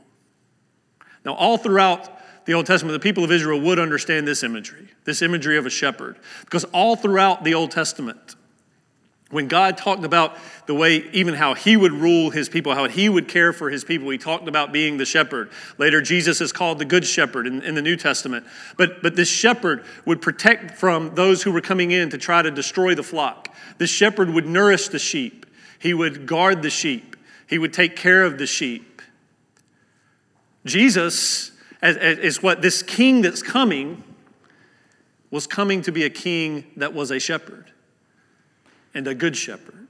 Now, 1.25 1.35
all 1.35 1.59
throughout 1.59 2.09
the 2.47 2.55
Old 2.55 2.67
Testament, 2.67 2.93
the 2.93 3.03
people 3.03 3.25
of 3.25 3.33
Israel 3.33 3.61
would 3.63 3.81
understand 3.81 4.29
this 4.29 4.45
imagery, 4.45 4.91
this 5.07 5.23
imagery 5.23 5.59
of 5.59 5.67
a 5.67 5.71
shepherd. 5.71 6.21
Because 6.45 6.63
all 6.67 6.95
throughout 6.95 7.43
the 7.43 7.55
Old 7.55 7.73
Testament, 7.73 8.37
when 9.31 9.47
God 9.47 9.79
talked 9.79 10.05
about 10.05 10.37
the 10.67 10.75
way, 10.75 11.09
even 11.13 11.35
how 11.35 11.55
He 11.55 11.77
would 11.77 11.93
rule 11.93 12.31
His 12.31 12.49
people, 12.49 12.75
how 12.75 12.89
He 12.89 13.09
would 13.09 13.29
care 13.29 13.53
for 13.53 13.71
His 13.71 13.85
people, 13.85 14.11
He 14.11 14.19
talked 14.19 14.49
about 14.49 14.73
being 14.73 14.97
the 14.97 15.05
shepherd. 15.05 15.51
Later, 15.79 16.01
Jesus 16.01 16.41
is 16.41 16.53
called 16.53 16.79
the 16.79 16.85
Good 16.85 17.07
Shepherd 17.07 17.47
in, 17.47 17.63
in, 17.63 17.75
the 17.77 17.83
New 17.83 17.97
Testament. 17.97 18.45
But, 18.77 19.03
but 19.03 19.15
this 19.17 19.29
shepherd 19.29 19.85
would 20.05 20.21
protect 20.21 20.77
from 20.77 21.15
those 21.15 21.43
who 21.43 21.53
were 21.53 21.61
coming 21.61 21.93
in 21.93 22.11
to 22.11 22.19
try 22.19 22.43
to 22.43 22.51
destroy 22.51 22.95
the 22.95 23.05
flock. 23.05 23.55
This 23.79 23.91
shepherd 23.91 24.31
would 24.31 24.47
nourish 24.47 24.89
the 24.89 24.99
sheep, 24.99 25.47
He 25.79 25.95
would 25.95 26.27
guard 26.27 26.63
the 26.63 26.71
sheep, 26.71 27.17
He 27.47 27.59
would 27.59 27.73
take 27.73 27.95
care 27.95 28.25
of 28.25 28.37
the 28.39 28.47
sheep. 28.47 29.01
Jesus 30.67 31.53
is 31.83 32.43
what 32.43 32.63
this 32.63 32.83
king 32.83 33.23
that's 33.23 33.43
coming 33.43 34.05
was 35.31 35.47
coming 35.47 35.81
to 35.83 35.93
be 35.93 36.03
a 36.03 36.11
king 36.11 36.65
that 36.77 36.93
was 36.93 37.13
a 37.13 37.21
shepherd 37.21 37.71
and 38.95 39.07
a 39.07 39.15
good 39.15 39.37
shepherd. 39.37 39.89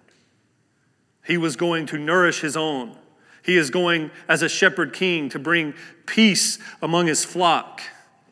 He 1.25 1.37
was 1.37 1.57
going 1.57 1.87
to 1.87 1.99
nourish 1.99 2.41
his 2.41 2.57
own. 2.57 2.97
He 3.43 3.57
is 3.57 3.71
going 3.71 4.11
as 4.29 4.43
a 4.43 4.49
shepherd 4.49 4.93
king 4.93 5.29
to 5.31 5.39
bring 5.39 5.75
peace 6.07 6.59
among 6.83 7.07
his 7.07 7.25
flock. 7.25 7.81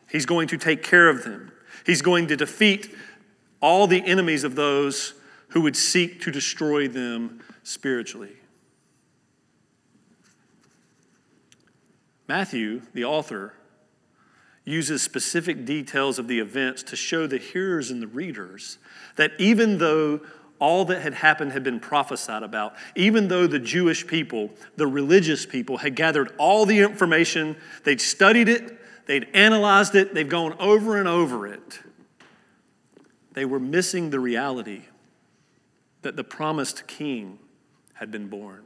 He's 0.09 0.25
going 0.25 0.47
to 0.49 0.57
take 0.57 0.83
care 0.83 1.09
of 1.09 1.23
them. 1.23 1.51
He's 1.85 2.01
going 2.01 2.27
to 2.27 2.35
defeat 2.35 2.93
all 3.61 3.87
the 3.87 4.05
enemies 4.05 4.43
of 4.43 4.55
those 4.55 5.13
who 5.49 5.61
would 5.61 5.75
seek 5.75 6.21
to 6.21 6.31
destroy 6.31 6.87
them 6.87 7.41
spiritually. 7.63 8.33
Matthew, 12.27 12.83
the 12.93 13.05
author, 13.05 13.55
uses 14.63 15.01
specific 15.01 15.65
details 15.65 16.19
of 16.19 16.27
the 16.27 16.39
events 16.39 16.83
to 16.83 16.95
show 16.95 17.25
the 17.25 17.39
hearers 17.39 17.89
and 17.89 18.01
the 18.01 18.07
readers 18.07 18.77
that 19.15 19.31
even 19.39 19.79
though 19.79 20.21
all 20.59 20.85
that 20.85 21.01
had 21.01 21.13
happened 21.13 21.53
had 21.53 21.63
been 21.63 21.79
prophesied 21.79 22.43
about. 22.43 22.75
Even 22.95 23.27
though 23.27 23.47
the 23.47 23.59
Jewish 23.59 24.05
people, 24.05 24.51
the 24.75 24.87
religious 24.87 25.45
people, 25.45 25.77
had 25.77 25.95
gathered 25.95 26.33
all 26.37 26.65
the 26.65 26.79
information, 26.79 27.55
they'd 27.85 28.01
studied 28.01 28.49
it, 28.49 28.77
they'd 29.05 29.27
analyzed 29.33 29.95
it, 29.95 30.13
they've 30.13 30.29
gone 30.29 30.55
over 30.59 30.97
and 30.97 31.07
over 31.07 31.47
it, 31.47 31.79
they 33.33 33.45
were 33.45 33.59
missing 33.59 34.09
the 34.09 34.19
reality 34.19 34.83
that 36.01 36.15
the 36.15 36.23
promised 36.23 36.87
king 36.87 37.39
had 37.93 38.11
been 38.11 38.27
born. 38.27 38.63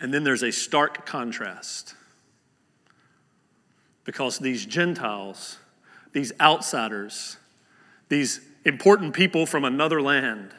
And 0.00 0.14
then 0.14 0.24
there's 0.24 0.42
a 0.42 0.50
stark 0.50 1.04
contrast 1.06 1.94
because 4.04 4.38
these 4.38 4.64
Gentiles, 4.64 5.58
these 6.12 6.32
outsiders, 6.40 7.36
these 8.08 8.40
important 8.64 9.14
people 9.14 9.46
from 9.46 9.64
another 9.64 10.00
land. 10.02 10.52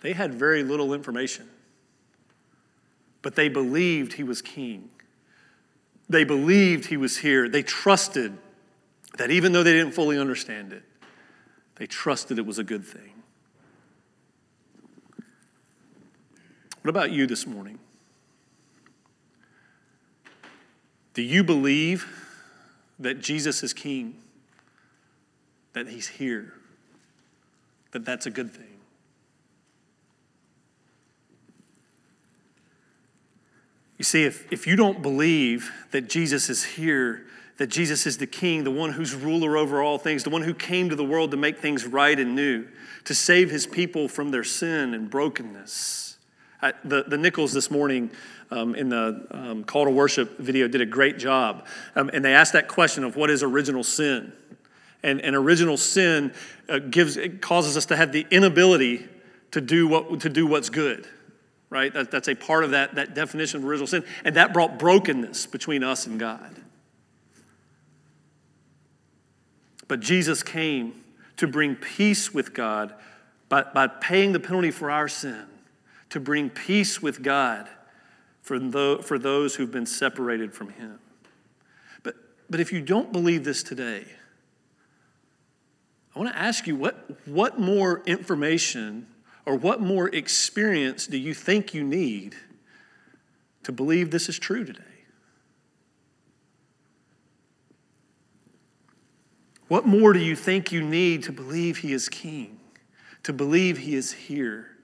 They 0.00 0.12
had 0.12 0.34
very 0.34 0.62
little 0.62 0.92
information, 0.94 1.48
but 3.22 3.34
they 3.34 3.48
believed 3.48 4.14
he 4.14 4.22
was 4.22 4.42
king. 4.42 4.90
They 6.08 6.24
believed 6.24 6.86
he 6.86 6.96
was 6.96 7.18
here. 7.18 7.48
They 7.48 7.62
trusted 7.62 8.36
that 9.18 9.30
even 9.30 9.52
though 9.52 9.62
they 9.62 9.72
didn't 9.72 9.92
fully 9.92 10.18
understand 10.18 10.72
it, 10.72 10.82
they 11.76 11.86
trusted 11.86 12.38
it 12.38 12.46
was 12.46 12.58
a 12.58 12.64
good 12.64 12.84
thing. 12.84 13.12
What 16.82 16.90
about 16.90 17.10
you 17.10 17.26
this 17.26 17.46
morning? 17.46 17.78
Do 21.14 21.22
you 21.22 21.42
believe 21.42 22.06
that 22.98 23.20
Jesus 23.20 23.62
is 23.62 23.72
king? 23.72 24.16
That 25.72 25.88
he's 25.88 26.08
here, 26.08 26.54
that 27.92 28.04
that's 28.04 28.26
a 28.26 28.30
good 28.30 28.52
thing. 28.52 28.64
You 33.98 34.04
see, 34.04 34.24
if, 34.24 34.50
if 34.52 34.66
you 34.66 34.76
don't 34.76 35.02
believe 35.02 35.72
that 35.90 36.08
Jesus 36.08 36.48
is 36.48 36.62
here, 36.62 37.26
that 37.58 37.66
Jesus 37.66 38.06
is 38.06 38.18
the 38.18 38.28
king, 38.28 38.62
the 38.62 38.70
one 38.70 38.92
who's 38.92 39.14
ruler 39.14 39.56
over 39.56 39.82
all 39.82 39.98
things, 39.98 40.22
the 40.22 40.30
one 40.30 40.42
who 40.42 40.54
came 40.54 40.88
to 40.88 40.96
the 40.96 41.04
world 41.04 41.32
to 41.32 41.36
make 41.36 41.58
things 41.58 41.84
right 41.84 42.18
and 42.18 42.36
new, 42.36 42.66
to 43.04 43.14
save 43.14 43.50
his 43.50 43.66
people 43.66 44.08
from 44.08 44.30
their 44.30 44.44
sin 44.44 44.94
and 44.94 45.10
brokenness. 45.10 46.16
I, 46.62 46.72
the, 46.84 47.04
the 47.04 47.18
Nichols 47.18 47.52
this 47.52 47.70
morning 47.70 48.10
um, 48.50 48.74
in 48.74 48.88
the 48.88 49.26
um, 49.30 49.64
call 49.64 49.84
to 49.84 49.90
worship 49.90 50.38
video 50.38 50.68
did 50.68 50.80
a 50.80 50.86
great 50.86 51.18
job. 51.18 51.66
Um, 51.96 52.10
and 52.12 52.24
they 52.24 52.34
asked 52.34 52.52
that 52.52 52.68
question 52.68 53.02
of 53.04 53.16
what 53.16 53.30
is 53.30 53.42
original 53.42 53.82
sin? 53.82 54.32
And, 55.02 55.20
and 55.20 55.36
original 55.36 55.76
sin 55.76 56.34
uh, 56.68 56.80
gives, 56.80 57.16
it 57.16 57.40
causes 57.40 57.76
us 57.76 57.86
to 57.86 57.96
have 57.96 58.12
the 58.12 58.26
inability 58.30 59.06
to 59.52 59.60
do, 59.60 59.86
what, 59.86 60.20
to 60.20 60.28
do 60.28 60.46
what's 60.46 60.70
good 60.70 61.06
right? 61.70 61.92
That, 61.92 62.10
that's 62.10 62.28
a 62.28 62.34
part 62.34 62.64
of 62.64 62.70
that, 62.70 62.94
that 62.94 63.14
definition 63.14 63.60
of 63.60 63.68
original 63.68 63.86
sin. 63.86 64.04
And 64.24 64.36
that 64.36 64.52
brought 64.52 64.78
brokenness 64.78 65.46
between 65.46 65.82
us 65.82 66.06
and 66.06 66.18
God. 66.18 66.56
But 69.86 70.00
Jesus 70.00 70.42
came 70.42 71.04
to 71.36 71.46
bring 71.46 71.74
peace 71.74 72.32
with 72.34 72.54
God 72.54 72.94
by, 73.48 73.62
by 73.62 73.86
paying 73.86 74.32
the 74.32 74.40
penalty 74.40 74.70
for 74.70 74.90
our 74.90 75.08
sin, 75.08 75.44
to 76.10 76.20
bring 76.20 76.50
peace 76.50 77.02
with 77.02 77.22
God 77.22 77.68
for, 78.42 78.58
the, 78.58 79.00
for 79.02 79.18
those 79.18 79.54
who've 79.54 79.70
been 79.70 79.86
separated 79.86 80.52
from 80.52 80.70
Him. 80.70 80.98
But, 82.02 82.16
but 82.50 82.60
if 82.60 82.72
you 82.72 82.82
don't 82.82 83.12
believe 83.12 83.44
this 83.44 83.62
today, 83.62 84.04
I 86.18 86.20
want 86.20 86.34
to 86.34 86.40
ask 86.40 86.66
you 86.66 86.74
what, 86.74 87.08
what 87.28 87.60
more 87.60 88.02
information 88.04 89.06
or 89.46 89.54
what 89.54 89.80
more 89.80 90.08
experience 90.08 91.06
do 91.06 91.16
you 91.16 91.32
think 91.32 91.74
you 91.74 91.84
need 91.84 92.34
to 93.62 93.70
believe 93.70 94.10
this 94.10 94.28
is 94.28 94.36
true 94.36 94.64
today? 94.64 94.82
What 99.68 99.86
more 99.86 100.12
do 100.12 100.18
you 100.18 100.34
think 100.34 100.72
you 100.72 100.82
need 100.82 101.22
to 101.22 101.30
believe 101.30 101.78
He 101.78 101.92
is 101.92 102.08
King, 102.08 102.58
to 103.22 103.32
believe 103.32 103.78
He 103.78 103.94
is 103.94 104.10
here, 104.10 104.76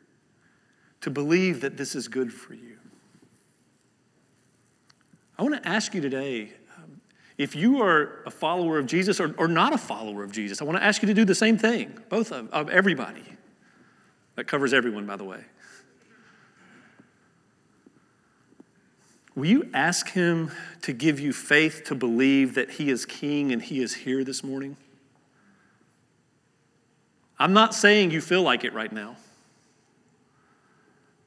to 1.01 1.11
believe 1.11 1.63
that 1.63 1.77
this 1.77 1.97
is 1.97 2.07
good 2.07 2.33
for 2.33 2.55
you? 2.55 2.79
I 5.37 5.43
want 5.43 5.61
to 5.61 5.69
ask 5.69 5.97
you 5.97 6.01
today 6.01 6.53
if 7.37 7.57
you 7.57 7.83
are 7.83 8.23
a 8.27 8.31
follower 8.31 8.79
of 8.79 8.87
Jesus 8.87 9.21
or, 9.21 9.35
or 9.39 9.49
not 9.49 9.73
a 9.73 9.79
follower 9.79 10.23
of 10.23 10.31
Jesus, 10.31 10.61
I 10.61 10.65
want 10.65 10.79
to 10.79 10.85
ask 10.85 11.03
you 11.03 11.09
to 11.09 11.15
do 11.15 11.25
the 11.25 11.35
same 11.35 11.59
thing, 11.59 11.99
both 12.09 12.31
of, 12.31 12.49
of 12.51 12.71
everybody. 12.71 13.23
That 14.37 14.45
covers 14.45 14.73
everyone, 14.73 15.07
by 15.07 15.17
the 15.17 15.25
way. 15.25 15.45
Will 19.37 19.47
you 19.47 19.71
ask 19.75 20.11
him 20.11 20.53
to 20.83 20.93
give 20.93 21.19
you 21.19 21.33
faith 21.33 21.85
to 21.87 21.95
believe 21.95 22.55
that 22.55 22.73
he 22.73 22.91
is 22.91 23.05
king 23.05 23.53
and 23.53 23.61
he 23.61 23.81
is 23.81 23.95
here 23.95 24.23
this 24.23 24.45
morning? 24.45 24.77
I'm 27.39 27.53
not 27.53 27.75
saying 27.75 28.13
you 28.13 28.21
feel 28.21 28.43
like 28.43 28.63
it 28.63 28.73
right 28.73 28.93
now, 28.93 29.17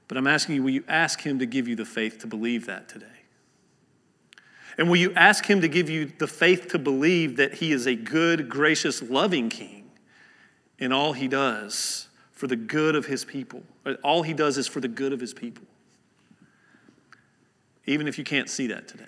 but 0.07 0.17
I'm 0.17 0.27
asking 0.27 0.55
you, 0.55 0.63
will 0.63 0.69
you 0.69 0.85
ask 0.87 1.21
him 1.21 1.39
to 1.39 1.45
give 1.45 1.67
you 1.67 1.75
the 1.75 1.85
faith 1.85 2.19
to 2.19 2.27
believe 2.27 2.65
that 2.67 2.87
today? 2.87 3.16
And 4.77 4.89
will 4.89 4.97
you 4.97 5.13
ask 5.15 5.45
him 5.45 5.61
to 5.61 5.67
give 5.67 5.89
you 5.89 6.05
the 6.05 6.27
faith 6.27 6.67
to 6.69 6.79
believe 6.79 7.37
that 7.37 7.55
he 7.55 7.71
is 7.71 7.87
a 7.87 7.95
good, 7.95 8.47
gracious, 8.47 9.01
loving 9.01 9.49
king 9.49 9.89
in 10.77 10.91
all 10.91 11.13
he 11.13 11.27
does? 11.27 12.07
for 12.37 12.45
the 12.45 12.55
good 12.55 12.95
of 12.95 13.07
his 13.07 13.25
people. 13.25 13.63
All 14.03 14.21
he 14.21 14.33
does 14.33 14.59
is 14.59 14.67
for 14.67 14.79
the 14.79 14.87
good 14.87 15.11
of 15.11 15.19
his 15.19 15.33
people. 15.33 15.65
Even 17.87 18.07
if 18.07 18.19
you 18.19 18.23
can't 18.23 18.47
see 18.47 18.67
that 18.67 18.87
today. 18.87 19.05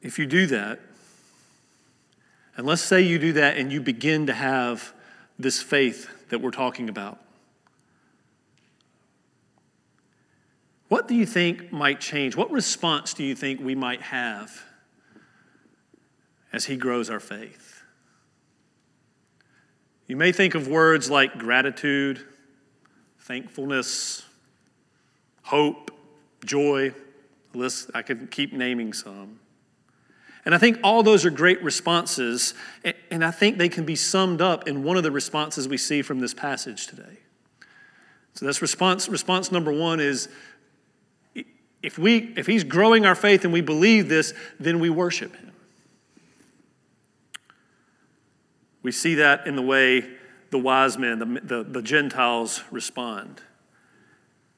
If 0.00 0.16
you 0.16 0.26
do 0.26 0.46
that, 0.46 0.78
and 2.56 2.64
let's 2.64 2.82
say 2.82 3.00
you 3.00 3.18
do 3.18 3.32
that 3.32 3.56
and 3.56 3.72
you 3.72 3.80
begin 3.80 4.28
to 4.28 4.32
have 4.32 4.92
this 5.40 5.60
faith 5.60 6.08
that 6.28 6.40
we're 6.40 6.52
talking 6.52 6.88
about, 6.88 7.18
what 10.90 11.08
do 11.08 11.14
you 11.14 11.24
think 11.24 11.72
might 11.72 12.00
change? 12.00 12.36
What 12.36 12.50
response 12.50 13.14
do 13.14 13.24
you 13.24 13.34
think 13.34 13.60
we 13.60 13.74
might 13.74 14.02
have 14.02 14.64
as 16.52 16.64
He 16.64 16.76
grows 16.76 17.10
our 17.10 17.20
faith. 17.20 17.82
You 20.06 20.16
may 20.16 20.32
think 20.32 20.54
of 20.54 20.66
words 20.66 21.10
like 21.10 21.38
gratitude, 21.38 22.20
thankfulness, 23.20 24.24
hope, 25.42 25.90
joy. 26.44 26.92
List, 27.52 27.90
I 27.94 28.02
could 28.02 28.30
keep 28.30 28.52
naming 28.52 28.92
some. 28.92 29.40
And 30.44 30.54
I 30.54 30.58
think 30.58 30.78
all 30.82 31.02
those 31.02 31.24
are 31.24 31.30
great 31.30 31.62
responses, 31.62 32.54
and 33.10 33.24
I 33.24 33.30
think 33.30 33.58
they 33.58 33.68
can 33.68 33.84
be 33.84 33.96
summed 33.96 34.40
up 34.40 34.66
in 34.68 34.84
one 34.84 34.96
of 34.96 35.02
the 35.02 35.10
responses 35.10 35.68
we 35.68 35.76
see 35.76 36.00
from 36.00 36.20
this 36.20 36.32
passage 36.32 36.86
today. 36.86 37.18
So 38.34 38.46
that's 38.46 38.62
response 38.62 39.08
response 39.08 39.50
number 39.52 39.72
1 39.72 40.00
is 40.00 40.28
if 41.82 41.98
we 41.98 42.32
if 42.36 42.46
he's 42.46 42.64
growing 42.64 43.06
our 43.06 43.14
faith 43.14 43.44
and 43.44 43.52
we 43.52 43.60
believe 43.60 44.08
this, 44.08 44.34
then 44.58 44.80
we 44.80 44.90
worship 44.90 45.34
him. 45.36 45.52
We 48.82 48.92
see 48.92 49.16
that 49.16 49.46
in 49.46 49.56
the 49.56 49.62
way 49.62 50.08
the 50.50 50.58
wise 50.58 50.98
men, 50.98 51.18
the, 51.18 51.40
the, 51.42 51.62
the, 51.62 51.82
Gentiles, 51.82 52.62
respond. 52.70 53.40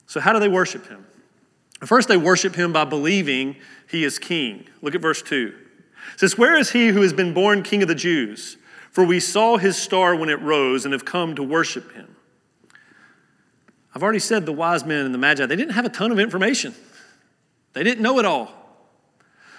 So, 0.06 0.20
how 0.20 0.32
do 0.32 0.38
they 0.38 0.48
worship 0.48 0.86
him? 0.88 1.06
First, 1.84 2.08
they 2.08 2.16
worship 2.16 2.54
him 2.54 2.72
by 2.72 2.84
believing 2.84 3.56
he 3.90 4.04
is 4.04 4.18
king. 4.18 4.66
Look 4.80 4.94
at 4.94 5.02
verse 5.02 5.20
2. 5.22 5.54
It 6.14 6.20
says, 6.20 6.38
Where 6.38 6.56
is 6.56 6.70
he 6.70 6.88
who 6.88 7.02
has 7.02 7.12
been 7.12 7.34
born 7.34 7.62
king 7.62 7.82
of 7.82 7.88
the 7.88 7.94
Jews? 7.94 8.56
For 8.90 9.04
we 9.04 9.20
saw 9.20 9.56
his 9.56 9.76
star 9.76 10.14
when 10.14 10.28
it 10.28 10.40
rose 10.40 10.84
and 10.84 10.92
have 10.92 11.04
come 11.04 11.34
to 11.34 11.42
worship 11.42 11.92
him. 11.92 12.14
I've 13.94 14.02
already 14.02 14.18
said 14.18 14.46
the 14.46 14.52
wise 14.52 14.84
men 14.84 15.04
and 15.04 15.14
the 15.14 15.18
magi, 15.18 15.44
they 15.46 15.56
didn't 15.56 15.72
have 15.72 15.84
a 15.84 15.90
ton 15.90 16.12
of 16.12 16.18
information, 16.18 16.74
they 17.72 17.82
didn't 17.82 18.02
know 18.02 18.18
it 18.18 18.24
all. 18.24 18.52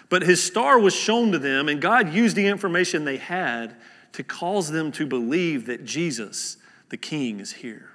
But 0.10 0.24
his 0.24 0.44
star 0.44 0.78
was 0.78 0.94
shown 0.94 1.32
to 1.32 1.40
them, 1.40 1.68
and 1.68 1.82
God 1.82 2.14
used 2.14 2.36
the 2.36 2.46
information 2.46 3.06
they 3.06 3.18
had 3.18 3.76
to 4.14 4.24
cause 4.24 4.70
them 4.72 4.92
to 4.94 5.06
believe 5.06 5.66
that 5.66 5.86
Jesus, 5.86 6.58
the 6.90 6.98
King, 6.98 7.40
is 7.40 7.52
here. 7.52 7.90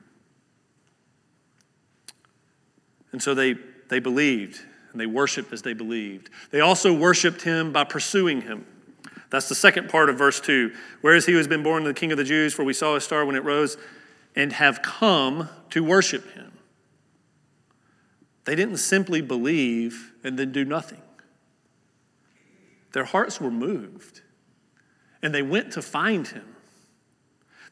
And 3.13 3.23
so 3.23 3.35
they, 3.35 3.55
they 3.89 4.01
believed 4.01 4.61
and 4.93 5.01
they 5.01 5.07
worshiped 5.07 5.53
as 5.53 5.63
they 5.63 5.75
believed. 5.75 6.31
They 6.51 6.61
also 6.61 6.93
worshiped 6.93 7.43
him 7.43 7.73
by 7.73 7.85
pursuing 7.85 8.43
him. 8.43 8.67
That's 9.31 9.49
the 9.49 9.55
second 9.55 9.91
part 9.91 10.09
of 10.09 10.17
verse 10.17 10.41
2. 10.41 10.73
Whereas 11.03 11.27
he 11.27 11.33
who 11.33 11.39
has 11.39 11.47
been 11.49 11.63
born 11.63 11.85
the 11.85 11.95
King 11.95 12.13
of 12.13 12.19
the 12.19 12.25
Jews, 12.25 12.55
for 12.55 12.65
we 12.65 12.73
saw 12.73 12.95
his 12.95 13.05
star 13.05 13.25
when 13.25 13.37
it 13.37 13.45
rose, 13.45 13.77
and 14.35 14.53
have 14.55 14.83
come 14.83 15.49
to 15.71 15.85
worship 15.85 16.33
him. 16.33 16.53
They 18.45 18.55
didn't 18.55 18.79
simply 18.79 19.21
believe 19.21 20.08
and 20.25 20.39
then 20.39 20.53
do 20.53 20.65
nothing. 20.65 21.03
Their 22.93 23.05
hearts 23.05 23.41
were 23.41 23.51
moved 23.51 24.23
and 25.23 25.35
they 25.35 25.43
went 25.43 25.73
to 25.73 25.83
find 25.83 26.27
him. 26.27 26.57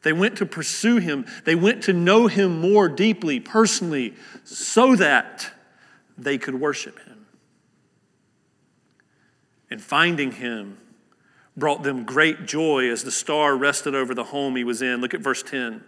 They 0.03 0.13
went 0.13 0.37
to 0.37 0.45
pursue 0.45 0.97
him. 0.97 1.25
They 1.43 1.55
went 1.55 1.83
to 1.83 1.93
know 1.93 2.27
him 2.27 2.59
more 2.59 2.87
deeply, 2.87 3.39
personally, 3.39 4.13
so 4.43 4.95
that 4.95 5.51
they 6.17 6.37
could 6.37 6.55
worship 6.55 6.99
him. 6.99 7.25
And 9.69 9.81
finding 9.81 10.33
him 10.33 10.77
brought 11.57 11.83
them 11.83 12.03
great 12.05 12.45
joy 12.45 12.89
as 12.89 13.03
the 13.03 13.11
star 13.11 13.57
rested 13.57 13.95
over 13.95 14.13
the 14.13 14.25
home 14.25 14.55
he 14.55 14.63
was 14.63 14.81
in. 14.81 15.01
Look 15.01 15.13
at 15.13 15.21
verse 15.21 15.41
10. 15.41 15.83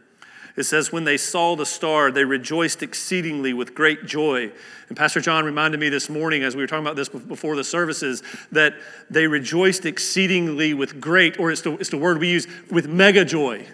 It 0.55 0.63
says, 0.63 0.91
When 0.91 1.03
they 1.03 1.17
saw 1.17 1.55
the 1.55 1.65
star, 1.65 2.11
they 2.11 2.25
rejoiced 2.25 2.83
exceedingly 2.83 3.53
with 3.53 3.75
great 3.75 4.05
joy. 4.05 4.51
And 4.87 4.97
Pastor 4.97 5.21
John 5.21 5.45
reminded 5.45 5.79
me 5.79 5.89
this 5.89 6.09
morning, 6.09 6.43
as 6.43 6.55
we 6.55 6.63
were 6.63 6.67
talking 6.67 6.85
about 6.85 6.95
this 6.95 7.09
before 7.09 7.55
the 7.55 7.63
services, 7.63 8.23
that 8.51 8.73
they 9.09 9.27
rejoiced 9.27 9.85
exceedingly 9.85 10.73
with 10.73 10.99
great, 10.99 11.39
or 11.39 11.51
it's 11.51 11.61
the, 11.61 11.73
it's 11.73 11.89
the 11.89 11.97
word 11.97 12.19
we 12.19 12.29
use, 12.29 12.47
with 12.71 12.87
mega 12.87 13.23
joy. 13.23 13.65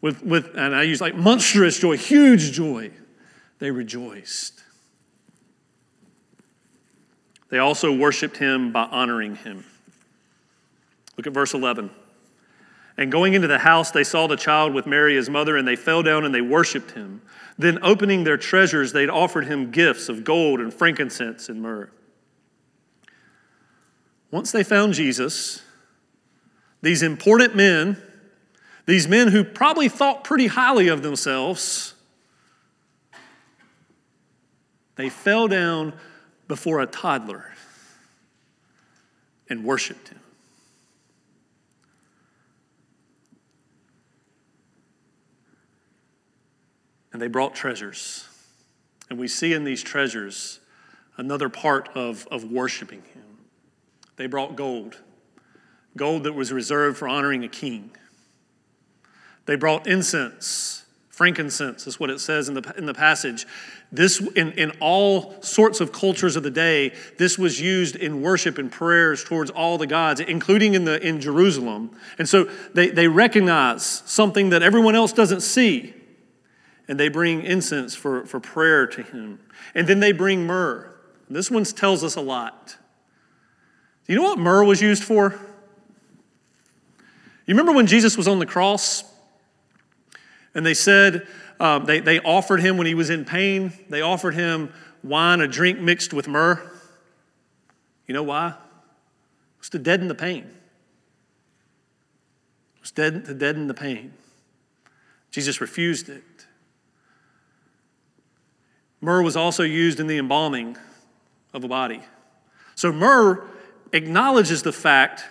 With, 0.00 0.22
with, 0.22 0.56
and 0.56 0.74
I 0.74 0.82
use 0.82 1.00
like 1.00 1.14
monstrous 1.14 1.78
joy, 1.78 1.96
huge 1.96 2.52
joy. 2.52 2.90
They 3.58 3.70
rejoiced. 3.70 4.62
They 7.50 7.58
also 7.58 7.94
worshiped 7.94 8.38
him 8.38 8.72
by 8.72 8.84
honoring 8.84 9.36
him. 9.36 9.64
Look 11.16 11.26
at 11.26 11.34
verse 11.34 11.52
11. 11.52 11.90
And 13.00 13.10
going 13.10 13.32
into 13.32 13.48
the 13.48 13.58
house, 13.58 13.90
they 13.90 14.04
saw 14.04 14.26
the 14.26 14.36
child 14.36 14.74
with 14.74 14.86
Mary, 14.86 15.16
his 15.16 15.30
mother, 15.30 15.56
and 15.56 15.66
they 15.66 15.74
fell 15.74 16.02
down 16.02 16.24
and 16.24 16.34
they 16.34 16.42
worshiped 16.42 16.92
him. 16.92 17.22
Then, 17.58 17.78
opening 17.82 18.24
their 18.24 18.36
treasures, 18.36 18.92
they'd 18.92 19.08
offered 19.08 19.46
him 19.46 19.70
gifts 19.70 20.08
of 20.10 20.22
gold 20.22 20.60
and 20.60 20.72
frankincense 20.72 21.48
and 21.48 21.62
myrrh. 21.62 21.90
Once 24.30 24.52
they 24.52 24.62
found 24.62 24.92
Jesus, 24.94 25.62
these 26.82 27.02
important 27.02 27.56
men, 27.56 27.96
These 28.86 29.06
men 29.08 29.28
who 29.28 29.44
probably 29.44 29.88
thought 29.88 30.24
pretty 30.24 30.48
highly 30.48 30.88
of 30.88 31.02
themselves, 31.02 31.94
they 34.96 35.08
fell 35.08 35.48
down 35.48 35.92
before 36.48 36.80
a 36.80 36.86
toddler 36.86 37.52
and 39.48 39.64
worshiped 39.64 40.08
him. 40.08 40.19
And 47.12 47.20
they 47.20 47.28
brought 47.28 47.54
treasures. 47.54 48.28
And 49.08 49.18
we 49.18 49.28
see 49.28 49.52
in 49.52 49.64
these 49.64 49.82
treasures 49.82 50.60
another 51.16 51.48
part 51.48 51.88
of, 51.94 52.26
of 52.30 52.44
worshiping 52.44 53.02
him. 53.14 53.38
They 54.16 54.26
brought 54.26 54.56
gold, 54.56 54.98
gold 55.96 56.24
that 56.24 56.34
was 56.34 56.52
reserved 56.52 56.98
for 56.98 57.08
honoring 57.08 57.42
a 57.42 57.48
king. 57.48 57.90
They 59.46 59.56
brought 59.56 59.86
incense, 59.86 60.84
frankincense 61.08 61.86
is 61.86 61.98
what 61.98 62.08
it 62.08 62.20
says 62.20 62.48
in 62.48 62.54
the, 62.54 62.74
in 62.78 62.86
the 62.86 62.94
passage. 62.94 63.46
This, 63.92 64.20
in, 64.20 64.52
in 64.52 64.70
all 64.80 65.42
sorts 65.42 65.80
of 65.80 65.92
cultures 65.92 66.36
of 66.36 66.42
the 66.42 66.50
day, 66.50 66.94
this 67.18 67.36
was 67.36 67.60
used 67.60 67.96
in 67.96 68.22
worship 68.22 68.56
and 68.56 68.70
prayers 68.70 69.24
towards 69.24 69.50
all 69.50 69.76
the 69.76 69.86
gods, 69.86 70.20
including 70.20 70.74
in, 70.74 70.84
the, 70.84 71.04
in 71.06 71.20
Jerusalem. 71.20 71.90
And 72.18 72.28
so 72.28 72.44
they, 72.72 72.88
they 72.88 73.08
recognize 73.08 73.84
something 74.06 74.50
that 74.50 74.62
everyone 74.62 74.94
else 74.94 75.12
doesn't 75.12 75.42
see 75.42 75.92
and 76.90 76.98
they 76.98 77.08
bring 77.08 77.44
incense 77.44 77.94
for, 77.94 78.26
for 78.26 78.40
prayer 78.40 78.84
to 78.84 79.04
him. 79.04 79.38
And 79.76 79.86
then 79.86 80.00
they 80.00 80.10
bring 80.10 80.44
myrrh. 80.44 80.92
This 81.30 81.48
one 81.48 81.62
tells 81.62 82.02
us 82.02 82.16
a 82.16 82.20
lot. 82.20 82.76
Do 84.04 84.12
you 84.12 84.18
know 84.18 84.24
what 84.24 84.40
myrrh 84.40 84.64
was 84.64 84.82
used 84.82 85.04
for? 85.04 85.38
You 87.46 87.54
remember 87.54 87.70
when 87.70 87.86
Jesus 87.86 88.16
was 88.16 88.26
on 88.26 88.40
the 88.40 88.46
cross? 88.46 89.04
And 90.52 90.66
they 90.66 90.74
said, 90.74 91.28
um, 91.60 91.84
they, 91.84 92.00
they 92.00 92.18
offered 92.18 92.58
him 92.58 92.76
when 92.76 92.88
he 92.88 92.94
was 92.94 93.08
in 93.08 93.24
pain, 93.24 93.72
they 93.88 94.00
offered 94.00 94.34
him 94.34 94.72
wine, 95.04 95.40
a 95.40 95.46
drink 95.46 95.78
mixed 95.78 96.12
with 96.12 96.26
myrrh. 96.26 96.60
You 98.08 98.14
know 98.14 98.24
why? 98.24 98.48
It 98.48 99.60
was 99.60 99.70
to 99.70 99.78
deaden 99.78 100.08
the 100.08 100.16
pain. 100.16 100.42
It 102.74 102.80
was 102.80 102.90
dead, 102.90 103.26
to 103.26 103.34
deaden 103.34 103.68
the 103.68 103.74
pain. 103.74 104.12
Jesus 105.30 105.60
refused 105.60 106.08
it. 106.08 106.24
Myrrh 109.00 109.22
was 109.22 109.36
also 109.36 109.62
used 109.62 109.98
in 110.00 110.06
the 110.06 110.18
embalming 110.18 110.76
of 111.52 111.64
a 111.64 111.68
body. 111.68 112.00
So 112.74 112.92
myrrh 112.92 113.42
acknowledges 113.92 114.62
the 114.62 114.72
fact, 114.72 115.24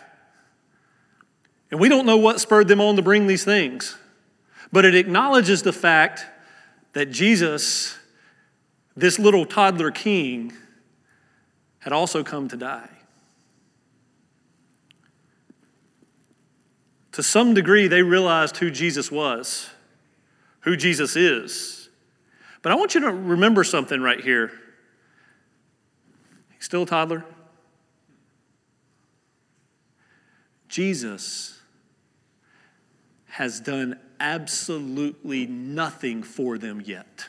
and 1.71 1.79
we 1.79 1.89
don't 1.89 2.05
know 2.05 2.17
what 2.17 2.39
spurred 2.39 2.67
them 2.67 2.81
on 2.81 2.95
to 2.95 3.01
bring 3.01 3.27
these 3.27 3.43
things, 3.43 3.97
but 4.71 4.85
it 4.85 4.95
acknowledges 4.95 5.61
the 5.61 5.73
fact 5.73 6.25
that 6.93 7.11
Jesus, 7.11 7.97
this 8.95 9.19
little 9.19 9.45
toddler 9.45 9.91
king, 9.91 10.53
had 11.79 11.93
also 11.93 12.23
come 12.23 12.47
to 12.49 12.57
die. 12.57 12.89
To 17.13 17.23
some 17.23 17.53
degree, 17.53 17.88
they 17.88 18.03
realized 18.03 18.57
who 18.57 18.69
Jesus 18.69 19.11
was, 19.11 19.69
who 20.61 20.75
Jesus 20.75 21.15
is. 21.15 21.78
But 22.69 22.73
I 22.73 22.77
want 22.77 22.93
you 22.93 23.01
to 23.01 23.09
remember 23.11 23.63
something 23.63 23.99
right 23.99 24.21
here. 24.21 24.51
He's 26.53 26.65
still 26.65 26.83
a 26.83 26.85
toddler. 26.85 27.25
Jesus 30.67 31.59
has 33.25 33.59
done 33.59 33.99
absolutely 34.19 35.47
nothing 35.47 36.21
for 36.21 36.59
them 36.59 36.79
yet. 36.85 37.25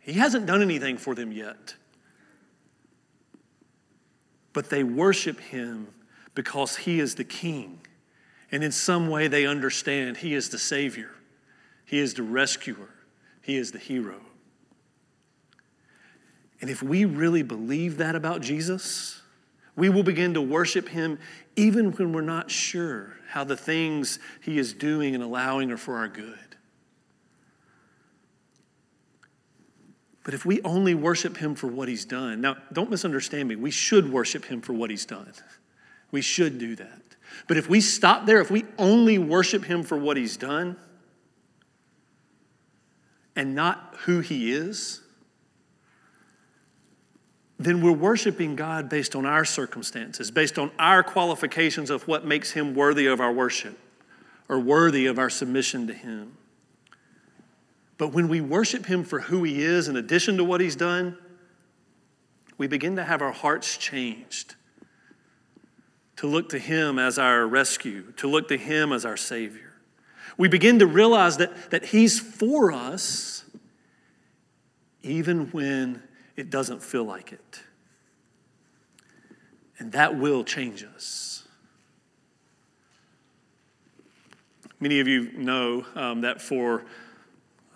He 0.00 0.14
hasn't 0.14 0.46
done 0.46 0.62
anything 0.62 0.96
for 0.96 1.14
them 1.14 1.30
yet. 1.30 1.76
But 4.52 4.68
they 4.68 4.82
worship 4.82 5.38
him 5.38 5.86
because 6.34 6.74
he 6.74 6.98
is 6.98 7.14
the 7.14 7.22
king. 7.22 7.82
And 8.50 8.64
in 8.64 8.72
some 8.72 9.08
way, 9.08 9.28
they 9.28 9.46
understand 9.46 10.16
he 10.16 10.34
is 10.34 10.48
the 10.48 10.58
Savior. 10.58 11.12
He 11.92 11.98
is 11.98 12.14
the 12.14 12.22
rescuer, 12.22 12.88
He 13.42 13.58
is 13.58 13.72
the 13.72 13.78
hero. 13.78 14.22
And 16.62 16.70
if 16.70 16.82
we 16.82 17.04
really 17.04 17.42
believe 17.42 17.98
that 17.98 18.16
about 18.16 18.40
Jesus, 18.40 19.20
we 19.76 19.90
will 19.90 20.02
begin 20.02 20.32
to 20.32 20.40
worship 20.40 20.88
Him 20.88 21.18
even 21.54 21.92
when 21.92 22.14
we're 22.14 22.22
not 22.22 22.50
sure 22.50 23.18
how 23.28 23.44
the 23.44 23.58
things 23.58 24.18
He 24.40 24.56
is 24.56 24.72
doing 24.72 25.14
and 25.14 25.22
allowing 25.22 25.70
are 25.70 25.76
for 25.76 25.98
our 25.98 26.08
good. 26.08 26.56
But 30.24 30.32
if 30.32 30.46
we 30.46 30.62
only 30.62 30.94
worship 30.94 31.36
Him 31.36 31.54
for 31.54 31.66
what 31.66 31.88
He's 31.88 32.06
done, 32.06 32.40
now 32.40 32.56
don't 32.72 32.88
misunderstand 32.88 33.50
me, 33.50 33.56
we 33.56 33.70
should 33.70 34.10
worship 34.10 34.46
Him 34.46 34.62
for 34.62 34.72
what 34.72 34.88
He's 34.88 35.04
done. 35.04 35.30
We 36.10 36.22
should 36.22 36.58
do 36.58 36.74
that. 36.74 37.02
But 37.48 37.58
if 37.58 37.68
we 37.68 37.82
stop 37.82 38.24
there, 38.24 38.40
if 38.40 38.50
we 38.50 38.64
only 38.78 39.18
worship 39.18 39.66
Him 39.66 39.82
for 39.82 39.98
what 39.98 40.16
He's 40.16 40.38
done, 40.38 40.78
and 43.34 43.54
not 43.54 43.94
who 44.04 44.20
He 44.20 44.52
is, 44.52 45.00
then 47.58 47.80
we're 47.80 47.92
worshiping 47.92 48.56
God 48.56 48.88
based 48.88 49.14
on 49.14 49.24
our 49.24 49.44
circumstances, 49.44 50.30
based 50.30 50.58
on 50.58 50.70
our 50.78 51.02
qualifications 51.02 51.90
of 51.90 52.08
what 52.08 52.24
makes 52.24 52.52
Him 52.52 52.74
worthy 52.74 53.06
of 53.06 53.20
our 53.20 53.32
worship 53.32 53.78
or 54.48 54.58
worthy 54.58 55.06
of 55.06 55.18
our 55.18 55.30
submission 55.30 55.86
to 55.86 55.94
Him. 55.94 56.36
But 57.98 58.08
when 58.08 58.28
we 58.28 58.40
worship 58.40 58.86
Him 58.86 59.04
for 59.04 59.20
who 59.20 59.44
He 59.44 59.62
is, 59.62 59.86
in 59.86 59.96
addition 59.96 60.36
to 60.38 60.44
what 60.44 60.60
He's 60.60 60.76
done, 60.76 61.16
we 62.58 62.66
begin 62.66 62.96
to 62.96 63.04
have 63.04 63.22
our 63.22 63.32
hearts 63.32 63.76
changed 63.76 64.56
to 66.16 66.26
look 66.26 66.48
to 66.50 66.58
Him 66.58 66.98
as 66.98 67.18
our 67.18 67.46
rescue, 67.46 68.12
to 68.16 68.28
look 68.28 68.48
to 68.48 68.56
Him 68.56 68.92
as 68.92 69.04
our 69.04 69.16
Savior. 69.16 69.71
We 70.42 70.48
begin 70.48 70.80
to 70.80 70.88
realize 70.88 71.36
that, 71.36 71.70
that 71.70 71.84
He's 71.84 72.18
for 72.18 72.72
us 72.72 73.44
even 75.04 75.52
when 75.52 76.02
it 76.34 76.50
doesn't 76.50 76.82
feel 76.82 77.04
like 77.04 77.30
it. 77.30 77.62
And 79.78 79.92
that 79.92 80.18
will 80.18 80.42
change 80.42 80.82
us. 80.82 81.46
Many 84.80 84.98
of 84.98 85.06
you 85.06 85.30
know 85.30 85.86
um, 85.94 86.22
that 86.22 86.42
for 86.42 86.86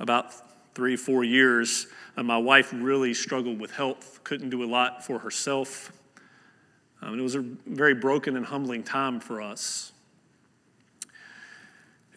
about 0.01 0.35
three, 0.75 0.97
four 0.97 1.23
years, 1.23 1.87
uh, 2.17 2.25
my 2.25 2.37
wife 2.37 2.73
really 2.75 3.15
struggled 3.15 3.61
with 3.61 3.71
health, 3.71 4.19
couldn't 4.25 4.51
do 4.51 4.65
a 4.65 4.67
lot 4.67 5.07
for 5.07 5.21
herself. 5.21 5.93
Um, 7.01 7.17
it 7.17 7.23
was 7.23 7.37
a 7.37 7.45
very 7.65 7.95
broken 7.95 8.37
and 8.37 8.45
humbling 8.45 8.83
time 8.83 9.21
for 9.21 9.41
us. 9.41 9.93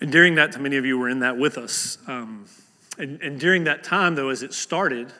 And 0.01 0.11
during 0.11 0.35
that, 0.35 0.53
time, 0.53 0.63
many 0.63 0.77
of 0.77 0.85
you 0.85 0.97
were 0.97 1.09
in 1.09 1.19
that 1.19 1.37
with 1.37 1.57
us. 1.57 1.97
Um, 2.07 2.45
and, 2.97 3.21
and 3.21 3.39
during 3.39 3.65
that 3.65 3.83
time, 3.83 4.15
though, 4.15 4.29
as 4.29 4.43
it 4.43 4.53
started, 4.53 5.11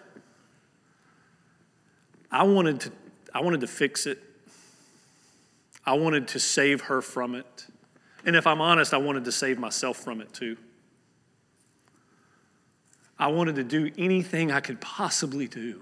I 2.32 2.44
wanted 2.44 2.82
to, 2.82 2.92
I 3.34 3.42
wanted 3.42 3.62
to 3.62 3.68
fix 3.68 4.06
it. 4.06 4.20
I 5.86 5.94
wanted 5.94 6.28
to 6.30 6.39
save 6.39 6.82
her 6.82 7.02
from 7.02 7.36
it. 7.36 7.68
And 8.26 8.36
if 8.36 8.46
I'm 8.46 8.62
honest, 8.62 8.94
I 8.94 8.98
wanted 8.98 9.26
to 9.26 9.32
save 9.32 9.58
myself 9.58 9.98
from 9.98 10.22
it 10.22 10.34
too. 10.34 10.58
I 13.18 13.28
wanted 13.28 13.56
to 13.56 13.63
do 13.63 13.92
anything 13.98 14.52
I 14.52 14.60
could 14.62 14.80
possibly 14.80 15.48
do 15.48 15.82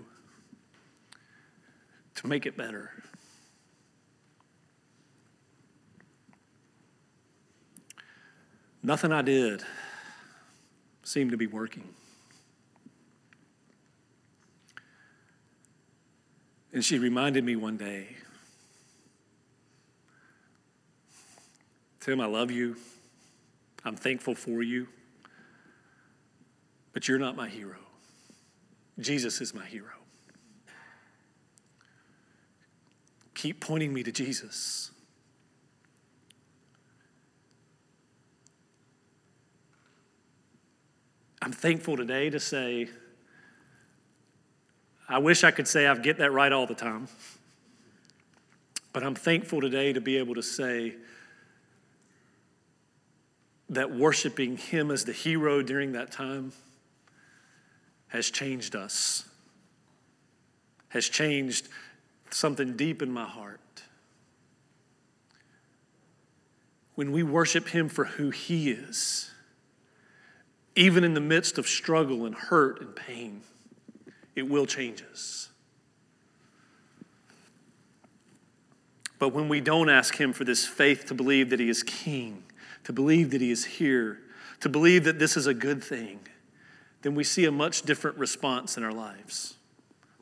to 2.16 2.28
make 2.28 2.46
it 2.46 2.58
better. 2.58 2.97
Nothing 8.84 9.12
I 9.12 9.22
did 9.22 9.64
seemed 11.04 11.32
to 11.32 11.38
be 11.38 11.48
working. 11.48 11.84
And 16.74 16.84
she 16.84 17.00
reminded 17.00 17.44
me 17.44 17.56
one 17.56 17.78
day 17.78 18.18
Tim, 22.08 22.22
I 22.22 22.26
love 22.26 22.52
you. 22.52 22.78
I'm 23.84 23.98
thankful 23.98 24.34
for 24.34 24.64
you. 24.64 24.88
But 26.94 27.10
you're 27.10 27.20
not 27.20 27.36
my 27.36 27.50
hero. 27.50 27.76
Jesus 28.98 29.42
is 29.42 29.54
my 29.54 29.66
hero. 29.66 29.92
Keep 33.34 33.60
pointing 33.60 33.94
me 33.94 34.04
to 34.04 34.12
Jesus. 34.14 34.92
I'm 41.48 41.54
thankful 41.54 41.96
today 41.96 42.30
to 42.30 42.42
say, 42.42 42.90
I 45.08 45.20
wish 45.20 45.46
I 45.46 45.52
could 45.52 45.66
say 45.66 45.88
I 45.88 45.96
get 45.96 46.18
that 46.18 46.34
right 46.34 46.52
all 46.52 46.68
the 46.68 46.76
time. 46.76 47.08
But 48.92 49.02
I'm 49.04 49.16
thankful 49.16 49.62
today 49.62 49.94
to 49.94 50.02
be 50.02 50.18
able 50.18 50.36
to 50.36 50.44
say, 50.44 50.96
that 53.70 53.96
worshiping 53.96 54.58
Him 54.58 54.92
as 54.92 55.06
the 55.06 55.14
hero 55.14 55.62
during 55.62 55.94
that 55.94 56.12
time 56.12 56.52
has 58.10 58.30
changed 58.30 58.76
us, 58.76 59.24
has 60.90 61.08
changed 61.08 61.70
something 62.30 62.76
deep 62.76 63.02
in 63.02 63.10
my 63.10 63.24
heart. 63.24 63.62
When 66.96 67.14
we 67.14 67.24
worship 67.24 67.70
Him 67.70 67.88
for 67.88 68.04
who 68.04 68.32
He 68.32 68.70
is, 68.70 69.32
even 70.78 71.04
in 71.04 71.16
the 71.16 71.20
midst 71.20 71.58
of 71.58 71.68
struggle 71.68 72.26
and 72.26 72.36
hurt 72.36 72.80
and 72.82 72.96
pain, 72.96 73.42
it 74.36 74.48
will 74.48 74.68
change 74.68 75.04
us. 75.12 75.50
But 79.18 79.30
when 79.30 79.50
we 79.50 79.60
don't 79.60 79.90
ask 79.90 80.16
Him 80.16 80.34
for 80.34 80.44
this 80.44 80.68
faith 80.68 81.08
to 81.08 81.16
believe 81.16 81.50
that 81.50 81.60
He 81.60 81.68
is 81.68 81.82
King, 81.82 82.44
to 82.84 82.94
believe 82.94 83.32
that 83.32 83.42
He 83.42 83.50
is 83.50 83.66
here, 83.66 84.20
to 84.60 84.70
believe 84.70 85.04
that 85.06 85.18
this 85.18 85.36
is 85.36 85.48
a 85.48 85.54
good 85.54 85.84
thing, 85.84 86.20
then 87.02 87.16
we 87.16 87.24
see 87.24 87.46
a 87.46 87.52
much 87.52 87.82
different 87.82 88.18
response 88.18 88.78
in 88.78 88.84
our 88.84 88.94
lives. 88.94 89.56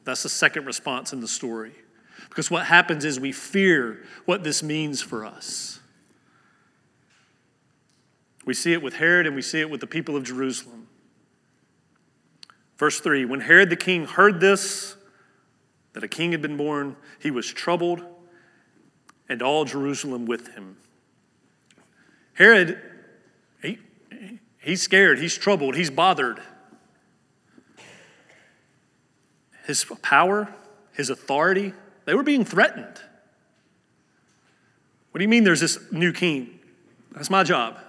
That's 0.06 0.24
the 0.24 0.30
second 0.30 0.66
response 0.66 1.12
in 1.12 1.20
the 1.20 1.28
story. 1.28 1.74
Because 2.30 2.50
what 2.50 2.66
happens 2.66 3.04
is 3.04 3.20
we 3.20 3.34
fear 3.34 4.06
what 4.24 4.46
this 4.46 4.64
means 4.64 5.02
for 5.02 5.26
us. 5.26 5.82
We 8.46 8.54
see 8.54 8.74
it 8.74 8.82
with 8.82 8.96
Herod 8.96 9.26
and 9.26 9.36
we 9.36 9.42
see 9.42 9.60
it 9.60 9.70
with 9.70 9.82
the 9.82 9.88
people 9.88 10.16
of 10.16 10.24
Jerusalem. 10.24 10.88
Verse 12.78 13.00
3 13.00 13.26
When 13.26 13.42
Herod 13.42 13.70
the 13.70 13.76
king 13.76 14.06
heard 14.06 14.40
this, 14.40 14.96
that 15.94 16.04
a 16.04 16.08
king 16.08 16.32
had 16.32 16.42
been 16.42 16.58
born, 16.58 16.96
he 17.20 17.32
was 17.32 17.52
troubled, 17.52 18.04
and 19.28 19.42
all 19.42 19.66
Jerusalem 19.66 20.26
with 20.26 20.54
him. 20.54 20.78
Herod, 22.34 22.80
he, 23.62 23.80
he's 24.60 24.82
scared, 24.82 25.20
he's 25.20 25.38
troubled, 25.38 25.76
he's 25.76 25.90
bothered. 25.90 26.42
His 29.66 29.86
power, 30.02 30.54
his 30.94 31.10
authority, 31.10 31.74
they 32.04 32.14
were 32.14 32.24
being 32.24 32.46
threatened. 32.46 33.02
What 35.10 35.20
do 35.20 35.24
you 35.24 35.30
mean 35.30 35.46
there's 35.46 35.62
this 35.62 35.80
new 35.92 36.12
king? 36.12 36.60
That's 37.14 37.30
my 37.30 37.44
job. 37.44 37.80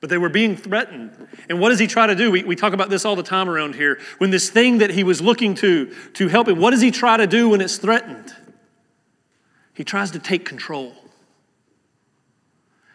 But 0.00 0.10
they 0.10 0.18
were 0.18 0.28
being 0.28 0.56
threatened. 0.56 1.28
And 1.48 1.58
what 1.58 1.70
does 1.70 1.78
he 1.78 1.88
try 1.88 2.06
to 2.06 2.14
do? 2.14 2.30
We, 2.30 2.44
we 2.44 2.54
talk 2.54 2.72
about 2.72 2.88
this 2.88 3.04
all 3.04 3.16
the 3.16 3.22
time 3.22 3.48
around 3.50 3.74
here. 3.74 3.98
When 4.18 4.30
this 4.30 4.48
thing 4.48 4.78
that 4.78 4.90
he 4.90 5.02
was 5.02 5.20
looking 5.20 5.54
to 5.56 5.92
to 6.14 6.28
help 6.28 6.48
him, 6.48 6.58
what 6.58 6.70
does 6.70 6.80
he 6.80 6.90
try 6.90 7.16
to 7.16 7.26
do 7.26 7.48
when 7.48 7.60
it's 7.60 7.78
threatened? 7.78 8.34
He 9.74 9.84
tries 9.84 10.12
to 10.12 10.18
take 10.18 10.44
control. 10.44 10.94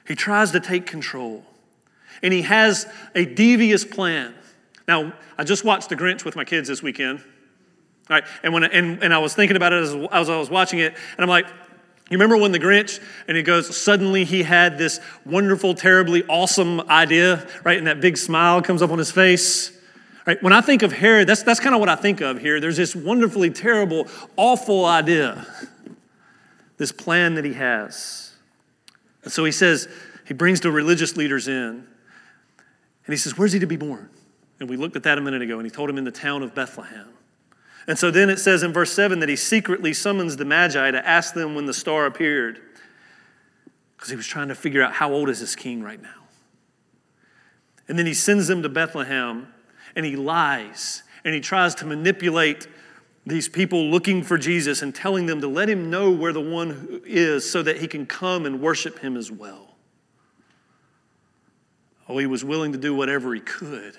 He 0.07 0.15
tries 0.15 0.51
to 0.51 0.59
take 0.59 0.85
control. 0.85 1.45
And 2.21 2.33
he 2.33 2.43
has 2.43 2.87
a 3.15 3.25
devious 3.25 3.83
plan. 3.83 4.33
Now, 4.87 5.13
I 5.37 5.43
just 5.43 5.63
watched 5.63 5.89
The 5.89 5.95
Grinch 5.95 6.25
with 6.25 6.35
my 6.35 6.43
kids 6.43 6.67
this 6.67 6.83
weekend. 6.83 7.19
All 8.09 8.17
right, 8.17 8.23
and, 8.43 8.53
when, 8.53 8.65
and, 8.65 9.01
and 9.01 9.13
I 9.13 9.17
was 9.19 9.33
thinking 9.33 9.55
about 9.55 9.71
it 9.71 9.81
as, 9.81 9.93
as 10.11 10.29
I 10.29 10.37
was 10.37 10.49
watching 10.49 10.79
it, 10.79 10.93
and 10.93 11.23
I'm 11.23 11.29
like, 11.29 11.47
you 12.09 12.17
remember 12.17 12.37
when 12.37 12.51
the 12.51 12.59
Grinch, 12.59 12.99
and 13.27 13.37
he 13.37 13.43
goes, 13.43 13.75
suddenly 13.75 14.25
he 14.25 14.43
had 14.43 14.77
this 14.77 14.99
wonderful, 15.25 15.73
terribly 15.73 16.23
awesome 16.27 16.81
idea, 16.81 17.47
right? 17.63 17.77
And 17.77 17.87
that 17.87 18.01
big 18.01 18.17
smile 18.17 18.61
comes 18.61 18.81
up 18.81 18.91
on 18.91 18.97
his 18.97 19.11
face. 19.11 19.71
Right? 20.25 20.41
When 20.41 20.53
I 20.53 20.61
think 20.61 20.83
of 20.83 20.91
Herod, 20.91 21.27
that's, 21.27 21.43
that's 21.43 21.59
kind 21.59 21.73
of 21.73 21.79
what 21.79 21.89
I 21.89 21.95
think 21.95 22.21
of 22.21 22.39
here. 22.39 22.59
There's 22.59 22.77
this 22.77 22.95
wonderfully 22.95 23.49
terrible, 23.49 24.07
awful 24.37 24.85
idea, 24.85 25.45
this 26.77 26.91
plan 26.91 27.35
that 27.35 27.45
he 27.45 27.53
has. 27.53 28.33
And 29.23 29.31
so 29.31 29.43
he 29.43 29.51
says, 29.51 29.87
he 30.25 30.33
brings 30.33 30.61
the 30.61 30.71
religious 30.71 31.17
leaders 31.17 31.47
in, 31.47 31.87
and 33.05 33.13
he 33.13 33.17
says, 33.17 33.37
Where's 33.37 33.51
he 33.51 33.59
to 33.59 33.67
be 33.67 33.75
born? 33.75 34.09
And 34.59 34.69
we 34.69 34.77
looked 34.77 34.95
at 34.95 35.03
that 35.03 35.17
a 35.17 35.21
minute 35.21 35.41
ago, 35.41 35.57
and 35.57 35.65
he 35.65 35.71
told 35.71 35.89
him 35.89 35.97
in 35.97 36.03
the 36.05 36.11
town 36.11 36.43
of 36.43 36.55
Bethlehem. 36.55 37.07
And 37.87 37.99
so 37.99 38.11
then 38.11 38.29
it 38.29 38.39
says 38.39 38.63
in 38.63 38.71
verse 38.71 38.93
7 38.93 39.19
that 39.19 39.29
he 39.29 39.35
secretly 39.35 39.93
summons 39.93 40.37
the 40.37 40.45
Magi 40.45 40.91
to 40.91 41.07
ask 41.07 41.33
them 41.33 41.55
when 41.55 41.65
the 41.65 41.73
star 41.73 42.05
appeared, 42.05 42.61
because 43.95 44.09
he 44.09 44.15
was 44.15 44.27
trying 44.27 44.47
to 44.47 44.55
figure 44.55 44.81
out 44.81 44.93
how 44.93 45.11
old 45.11 45.29
is 45.29 45.39
this 45.39 45.55
king 45.55 45.83
right 45.83 46.01
now. 46.01 46.23
And 47.87 47.99
then 47.99 48.05
he 48.05 48.13
sends 48.13 48.47
them 48.47 48.63
to 48.63 48.69
Bethlehem, 48.69 49.47
and 49.95 50.05
he 50.05 50.15
lies, 50.15 51.03
and 51.25 51.33
he 51.33 51.41
tries 51.41 51.75
to 51.75 51.85
manipulate 51.85 52.67
these 53.25 53.47
people 53.47 53.89
looking 53.89 54.23
for 54.23 54.37
Jesus 54.37 54.81
and 54.81 54.93
telling 54.93 55.25
them 55.25 55.41
to 55.41 55.47
let 55.47 55.69
him 55.69 55.89
know 55.89 56.11
where 56.11 56.33
the 56.33 56.41
one 56.41 57.01
is 57.05 57.49
so 57.49 57.61
that 57.63 57.77
he 57.77 57.87
can 57.87 58.05
come 58.05 58.45
and 58.45 58.61
worship 58.61 58.99
him 58.99 59.15
as 59.15 59.31
well. 59.31 59.75
Oh, 62.07 62.17
he 62.17 62.25
was 62.25 62.43
willing 62.43 62.73
to 62.73 62.77
do 62.77 62.93
whatever 62.93 63.33
he 63.33 63.39
could 63.39 63.97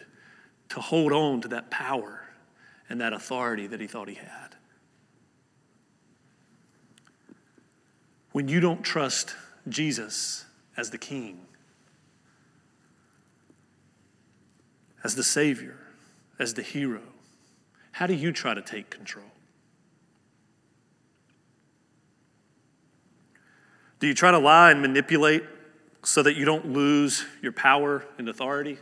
to 0.71 0.81
hold 0.81 1.13
on 1.13 1.41
to 1.43 1.49
that 1.49 1.71
power 1.71 2.24
and 2.89 3.01
that 3.01 3.13
authority 3.13 3.67
that 3.67 3.81
he 3.81 3.87
thought 3.87 4.09
he 4.09 4.15
had. 4.15 4.57
When 8.33 8.49
you 8.49 8.61
don't 8.61 8.83
trust 8.83 9.35
Jesus 9.69 10.45
as 10.77 10.91
the 10.91 10.99
king, 10.99 11.47
as 15.05 15.15
the 15.15 15.23
savior, 15.23 15.79
as 16.39 16.55
the 16.55 16.63
hero, 16.63 17.03
how 17.93 18.07
do 18.07 18.15
you 18.15 18.33
try 18.33 18.55
to 18.55 18.63
take 18.63 18.91
control? 18.91 19.27
Do 24.01 24.09
you 24.09 24.15
try 24.15 24.33
to 24.33 24.39
lie 24.39 24.73
and 24.73 24.83
manipulate 24.83 25.45
so 26.03 26.23
that 26.23 26.37
you 26.37 26.45
don't 26.45 26.73
lose 26.73 27.25
your 27.41 27.53
power 27.53 28.05
and 28.19 28.29
authority? 28.29 28.79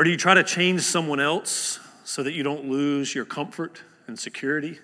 Or 0.00 0.04
do 0.04 0.08
you 0.08 0.16
try 0.16 0.32
to 0.32 0.42
change 0.42 0.80
someone 0.80 1.20
else 1.20 1.78
so 2.04 2.22
that 2.22 2.32
you 2.32 2.42
don't 2.42 2.70
lose 2.70 3.14
your 3.14 3.26
comfort 3.26 3.82
and 4.06 4.18
security? 4.18 4.78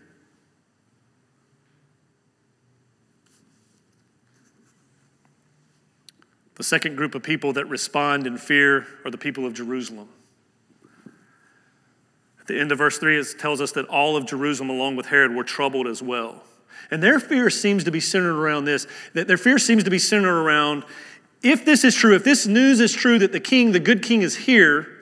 The 6.57 6.65
second 6.65 6.97
group 6.97 7.15
of 7.15 7.23
people 7.23 7.55
that 7.55 7.65
respond 7.65 8.27
in 8.27 8.37
fear 8.37 8.87
are 9.07 9.11
the 9.11 9.17
people 9.17 9.47
of 9.47 9.55
Jerusalem. 9.55 10.11
At 12.39 12.47
the 12.47 12.61
end 12.61 12.71
of 12.71 12.77
verse 12.77 12.99
3, 12.99 13.19
it 13.19 13.27
tells 13.39 13.63
us 13.63 13.73
that 13.73 13.87
all 13.87 14.19
of 14.19 14.27
Jerusalem, 14.27 14.69
along 14.69 14.97
with 14.97 15.07
Herod, 15.07 15.35
were 15.35 15.45
troubled 15.45 15.87
as 15.87 16.03
well. 16.03 16.43
And 16.91 17.03
their 17.03 17.21
fear 17.21 17.49
seems 17.49 17.85
to 17.85 17.91
be 17.91 18.01
centered 18.01 18.39
around 18.39 18.67
this 18.67 18.87
that 19.15 19.29
their 19.29 19.39
fear 19.39 19.57
seems 19.57 19.83
to 19.85 19.91
be 19.91 19.99
centered 19.99 20.39
around 20.39 20.85
if 21.43 21.65
this 21.65 21.85
is 21.85 21.95
true, 21.95 22.15
if 22.15 22.23
this 22.23 22.47
news 22.47 22.81
is 22.81 22.93
true 22.93 23.19
that 23.21 23.33
the 23.33 23.41
king, 23.41 23.73
the 23.73 23.81
good 23.81 24.03
king, 24.03 24.21
is 24.21 24.37
here, 24.37 24.93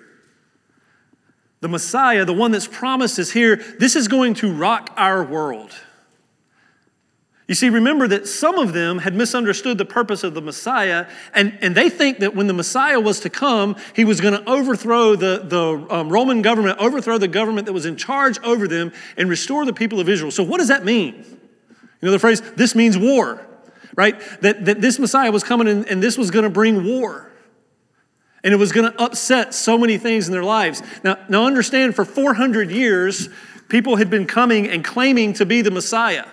the 1.64 1.68
Messiah, 1.68 2.26
the 2.26 2.34
one 2.34 2.50
that's 2.50 2.66
promised 2.66 3.18
is 3.18 3.32
here, 3.32 3.56
this 3.78 3.96
is 3.96 4.06
going 4.06 4.34
to 4.34 4.52
rock 4.52 4.92
our 4.98 5.24
world. 5.24 5.72
You 7.48 7.54
see, 7.54 7.70
remember 7.70 8.06
that 8.06 8.28
some 8.28 8.58
of 8.58 8.74
them 8.74 8.98
had 8.98 9.14
misunderstood 9.14 9.78
the 9.78 9.86
purpose 9.86 10.24
of 10.24 10.34
the 10.34 10.42
Messiah, 10.42 11.06
and, 11.32 11.56
and 11.62 11.74
they 11.74 11.88
think 11.88 12.18
that 12.18 12.34
when 12.34 12.48
the 12.48 12.52
Messiah 12.52 13.00
was 13.00 13.18
to 13.20 13.30
come, 13.30 13.76
he 13.96 14.04
was 14.04 14.20
going 14.20 14.34
to 14.34 14.46
overthrow 14.46 15.16
the, 15.16 15.40
the 15.42 15.86
um, 15.88 16.10
Roman 16.10 16.42
government, 16.42 16.78
overthrow 16.80 17.16
the 17.16 17.28
government 17.28 17.64
that 17.64 17.72
was 17.72 17.86
in 17.86 17.96
charge 17.96 18.38
over 18.40 18.68
them, 18.68 18.92
and 19.16 19.30
restore 19.30 19.64
the 19.64 19.72
people 19.72 20.00
of 20.00 20.08
Israel. 20.10 20.30
So, 20.30 20.42
what 20.42 20.58
does 20.58 20.68
that 20.68 20.84
mean? 20.84 21.14
You 21.14 22.06
know 22.06 22.10
the 22.10 22.18
phrase, 22.18 22.42
this 22.56 22.74
means 22.74 22.98
war, 22.98 23.40
right? 23.96 24.20
That, 24.42 24.66
that 24.66 24.82
this 24.82 24.98
Messiah 24.98 25.32
was 25.32 25.42
coming 25.42 25.66
and, 25.68 25.88
and 25.88 26.02
this 26.02 26.18
was 26.18 26.30
going 26.30 26.42
to 26.42 26.50
bring 26.50 26.84
war 26.84 27.30
and 28.44 28.52
it 28.52 28.56
was 28.56 28.70
going 28.70 28.92
to 28.92 29.02
upset 29.02 29.54
so 29.54 29.78
many 29.78 29.96
things 29.96 30.28
in 30.28 30.32
their 30.32 30.44
lives. 30.44 30.82
Now, 31.02 31.16
now 31.28 31.46
understand, 31.46 31.96
for 31.96 32.04
400 32.04 32.70
years, 32.70 33.30
people 33.68 33.96
had 33.96 34.10
been 34.10 34.26
coming 34.26 34.68
and 34.68 34.84
claiming 34.84 35.32
to 35.34 35.46
be 35.46 35.62
the 35.62 35.70
Messiah 35.70 36.26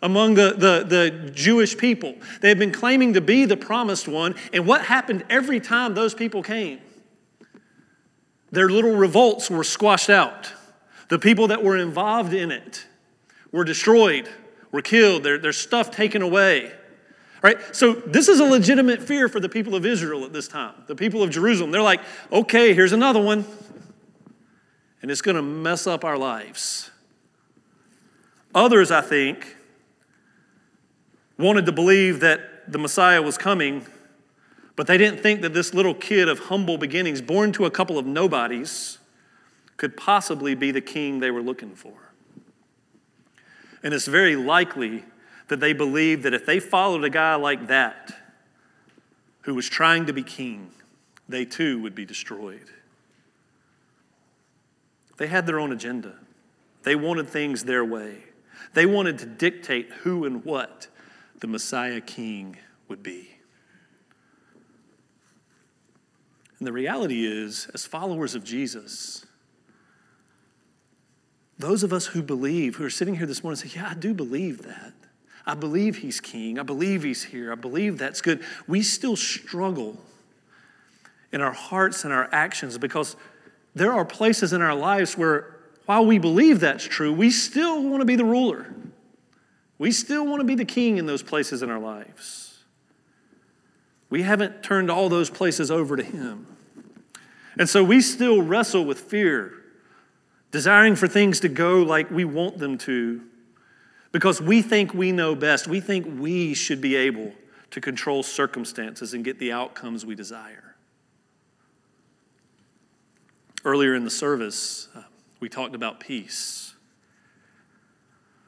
among 0.00 0.34
the, 0.34 0.52
the, 0.52 0.84
the 0.88 1.30
Jewish 1.32 1.76
people. 1.76 2.14
They 2.40 2.48
had 2.48 2.60
been 2.60 2.70
claiming 2.70 3.14
to 3.14 3.20
be 3.20 3.44
the 3.44 3.56
promised 3.56 4.06
one, 4.06 4.36
and 4.52 4.66
what 4.66 4.84
happened 4.84 5.24
every 5.28 5.58
time 5.58 5.94
those 5.94 6.14
people 6.14 6.44
came? 6.44 6.78
Their 8.52 8.68
little 8.68 8.94
revolts 8.94 9.50
were 9.50 9.64
squashed 9.64 10.08
out. 10.08 10.52
The 11.08 11.18
people 11.18 11.48
that 11.48 11.64
were 11.64 11.76
involved 11.76 12.32
in 12.32 12.52
it 12.52 12.86
were 13.50 13.64
destroyed, 13.64 14.28
were 14.70 14.82
killed, 14.82 15.24
their, 15.24 15.38
their 15.38 15.52
stuff 15.52 15.90
taken 15.90 16.22
away. 16.22 16.72
Right? 17.40 17.58
So, 17.74 17.92
this 17.92 18.28
is 18.28 18.40
a 18.40 18.44
legitimate 18.44 19.00
fear 19.00 19.28
for 19.28 19.38
the 19.38 19.48
people 19.48 19.74
of 19.74 19.86
Israel 19.86 20.24
at 20.24 20.32
this 20.32 20.48
time, 20.48 20.74
the 20.86 20.96
people 20.96 21.22
of 21.22 21.30
Jerusalem. 21.30 21.70
They're 21.70 21.80
like, 21.80 22.00
okay, 22.32 22.74
here's 22.74 22.92
another 22.92 23.20
one, 23.20 23.44
and 25.02 25.10
it's 25.10 25.22
going 25.22 25.36
to 25.36 25.42
mess 25.42 25.86
up 25.86 26.04
our 26.04 26.18
lives. 26.18 26.90
Others, 28.54 28.90
I 28.90 29.02
think, 29.02 29.56
wanted 31.38 31.66
to 31.66 31.72
believe 31.72 32.20
that 32.20 32.70
the 32.72 32.78
Messiah 32.78 33.22
was 33.22 33.38
coming, 33.38 33.86
but 34.74 34.86
they 34.86 34.98
didn't 34.98 35.20
think 35.20 35.42
that 35.42 35.54
this 35.54 35.72
little 35.72 35.94
kid 35.94 36.28
of 36.28 36.40
humble 36.40 36.76
beginnings, 36.76 37.22
born 37.22 37.52
to 37.52 37.66
a 37.66 37.70
couple 37.70 37.98
of 37.98 38.06
nobodies, 38.06 38.98
could 39.76 39.96
possibly 39.96 40.54
be 40.54 40.70
the 40.72 40.80
king 40.80 41.20
they 41.20 41.30
were 41.30 41.42
looking 41.42 41.74
for. 41.74 41.94
And 43.82 43.94
it's 43.94 44.06
very 44.06 44.34
likely 44.34 45.04
that 45.48 45.60
they 45.60 45.72
believed 45.72 46.22
that 46.22 46.34
if 46.34 46.46
they 46.46 46.60
followed 46.60 47.04
a 47.04 47.10
guy 47.10 47.34
like 47.34 47.66
that, 47.68 48.14
who 49.42 49.54
was 49.54 49.68
trying 49.68 50.04
to 50.04 50.12
be 50.12 50.22
king, 50.22 50.70
they 51.26 51.44
too 51.44 51.80
would 51.80 51.94
be 51.94 52.04
destroyed. 52.04 52.70
They 55.16 55.26
had 55.26 55.46
their 55.46 55.58
own 55.58 55.72
agenda. 55.72 56.14
They 56.82 56.94
wanted 56.94 57.28
things 57.28 57.64
their 57.64 57.84
way. 57.84 58.24
They 58.74 58.84
wanted 58.84 59.18
to 59.18 59.26
dictate 59.26 59.90
who 60.02 60.24
and 60.24 60.44
what 60.44 60.88
the 61.40 61.46
Messiah 61.46 62.02
king 62.02 62.58
would 62.88 63.02
be. 63.02 63.30
And 66.58 66.66
the 66.66 66.72
reality 66.72 67.26
is, 67.26 67.70
as 67.72 67.86
followers 67.86 68.34
of 68.34 68.44
Jesus, 68.44 69.24
those 71.58 71.82
of 71.82 71.92
us 71.92 72.06
who 72.06 72.22
believe, 72.22 72.76
who 72.76 72.84
are 72.84 72.90
sitting 72.90 73.14
here 73.16 73.26
this 73.26 73.42
morning, 73.42 73.56
say, 73.56 73.70
Yeah, 73.74 73.88
I 73.90 73.94
do 73.94 74.12
believe 74.12 74.62
that. 74.62 74.92
I 75.48 75.54
believe 75.54 75.96
he's 75.96 76.20
king. 76.20 76.58
I 76.58 76.62
believe 76.62 77.02
he's 77.02 77.24
here. 77.24 77.50
I 77.50 77.54
believe 77.54 77.96
that's 77.96 78.20
good. 78.20 78.44
We 78.66 78.82
still 78.82 79.16
struggle 79.16 79.96
in 81.32 81.40
our 81.40 81.52
hearts 81.52 82.04
and 82.04 82.12
our 82.12 82.28
actions 82.32 82.76
because 82.76 83.16
there 83.74 83.94
are 83.94 84.04
places 84.04 84.52
in 84.52 84.60
our 84.60 84.74
lives 84.74 85.16
where, 85.16 85.56
while 85.86 86.04
we 86.04 86.18
believe 86.18 86.60
that's 86.60 86.84
true, 86.84 87.14
we 87.14 87.30
still 87.30 87.82
want 87.82 88.02
to 88.02 88.04
be 88.04 88.14
the 88.14 88.26
ruler. 88.26 88.74
We 89.78 89.90
still 89.90 90.26
want 90.26 90.40
to 90.40 90.44
be 90.44 90.54
the 90.54 90.66
king 90.66 90.98
in 90.98 91.06
those 91.06 91.22
places 91.22 91.62
in 91.62 91.70
our 91.70 91.78
lives. 91.78 92.58
We 94.10 94.22
haven't 94.22 94.62
turned 94.62 94.90
all 94.90 95.08
those 95.08 95.30
places 95.30 95.70
over 95.70 95.96
to 95.96 96.02
him. 96.02 96.46
And 97.58 97.70
so 97.70 97.82
we 97.82 98.02
still 98.02 98.42
wrestle 98.42 98.84
with 98.84 99.00
fear, 99.00 99.54
desiring 100.50 100.94
for 100.94 101.08
things 101.08 101.40
to 101.40 101.48
go 101.48 101.82
like 101.82 102.10
we 102.10 102.26
want 102.26 102.58
them 102.58 102.76
to, 102.78 103.22
because 104.18 104.42
we 104.42 104.62
think 104.62 104.92
we 104.92 105.12
know 105.12 105.36
best. 105.36 105.68
We 105.68 105.78
think 105.78 106.18
we 106.18 106.52
should 106.52 106.80
be 106.80 106.96
able 106.96 107.32
to 107.70 107.80
control 107.80 108.24
circumstances 108.24 109.14
and 109.14 109.24
get 109.24 109.38
the 109.38 109.52
outcomes 109.52 110.04
we 110.04 110.16
desire. 110.16 110.74
Earlier 113.64 113.94
in 113.94 114.02
the 114.02 114.10
service, 114.10 114.88
uh, 114.96 115.02
we 115.38 115.48
talked 115.48 115.76
about 115.76 116.00
peace. 116.00 116.74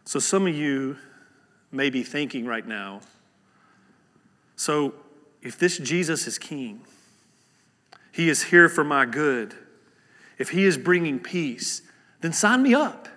So 0.04 0.18
some 0.18 0.48
of 0.48 0.56
you 0.56 0.96
may 1.70 1.88
be 1.88 2.02
thinking 2.02 2.46
right 2.46 2.66
now 2.66 3.02
so 4.56 4.92
if 5.40 5.56
this 5.56 5.78
Jesus 5.78 6.26
is 6.26 6.36
king, 6.36 6.80
he 8.10 8.28
is 8.28 8.42
here 8.42 8.68
for 8.68 8.82
my 8.82 9.06
good. 9.06 9.54
If 10.36 10.50
he 10.50 10.64
is 10.64 10.76
bringing 10.76 11.20
peace, 11.20 11.82
then 12.22 12.32
sign 12.32 12.64
me 12.64 12.74
up. 12.74 13.08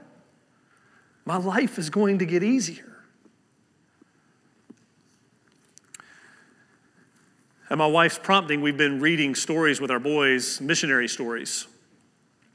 My 1.26 1.38
life 1.38 1.80
is 1.80 1.90
going 1.90 2.20
to 2.20 2.26
get 2.26 2.44
easier. 2.44 2.94
At 7.70 7.78
my 7.78 7.88
wife's 7.88 8.20
prompting, 8.20 8.62
we've 8.62 8.78
been 8.78 9.00
reading 9.00 9.34
stories 9.34 9.82
with 9.82 9.90
our 9.90 10.00
boys, 10.00 10.62
missionary 10.62 11.08
stories. 11.08 11.66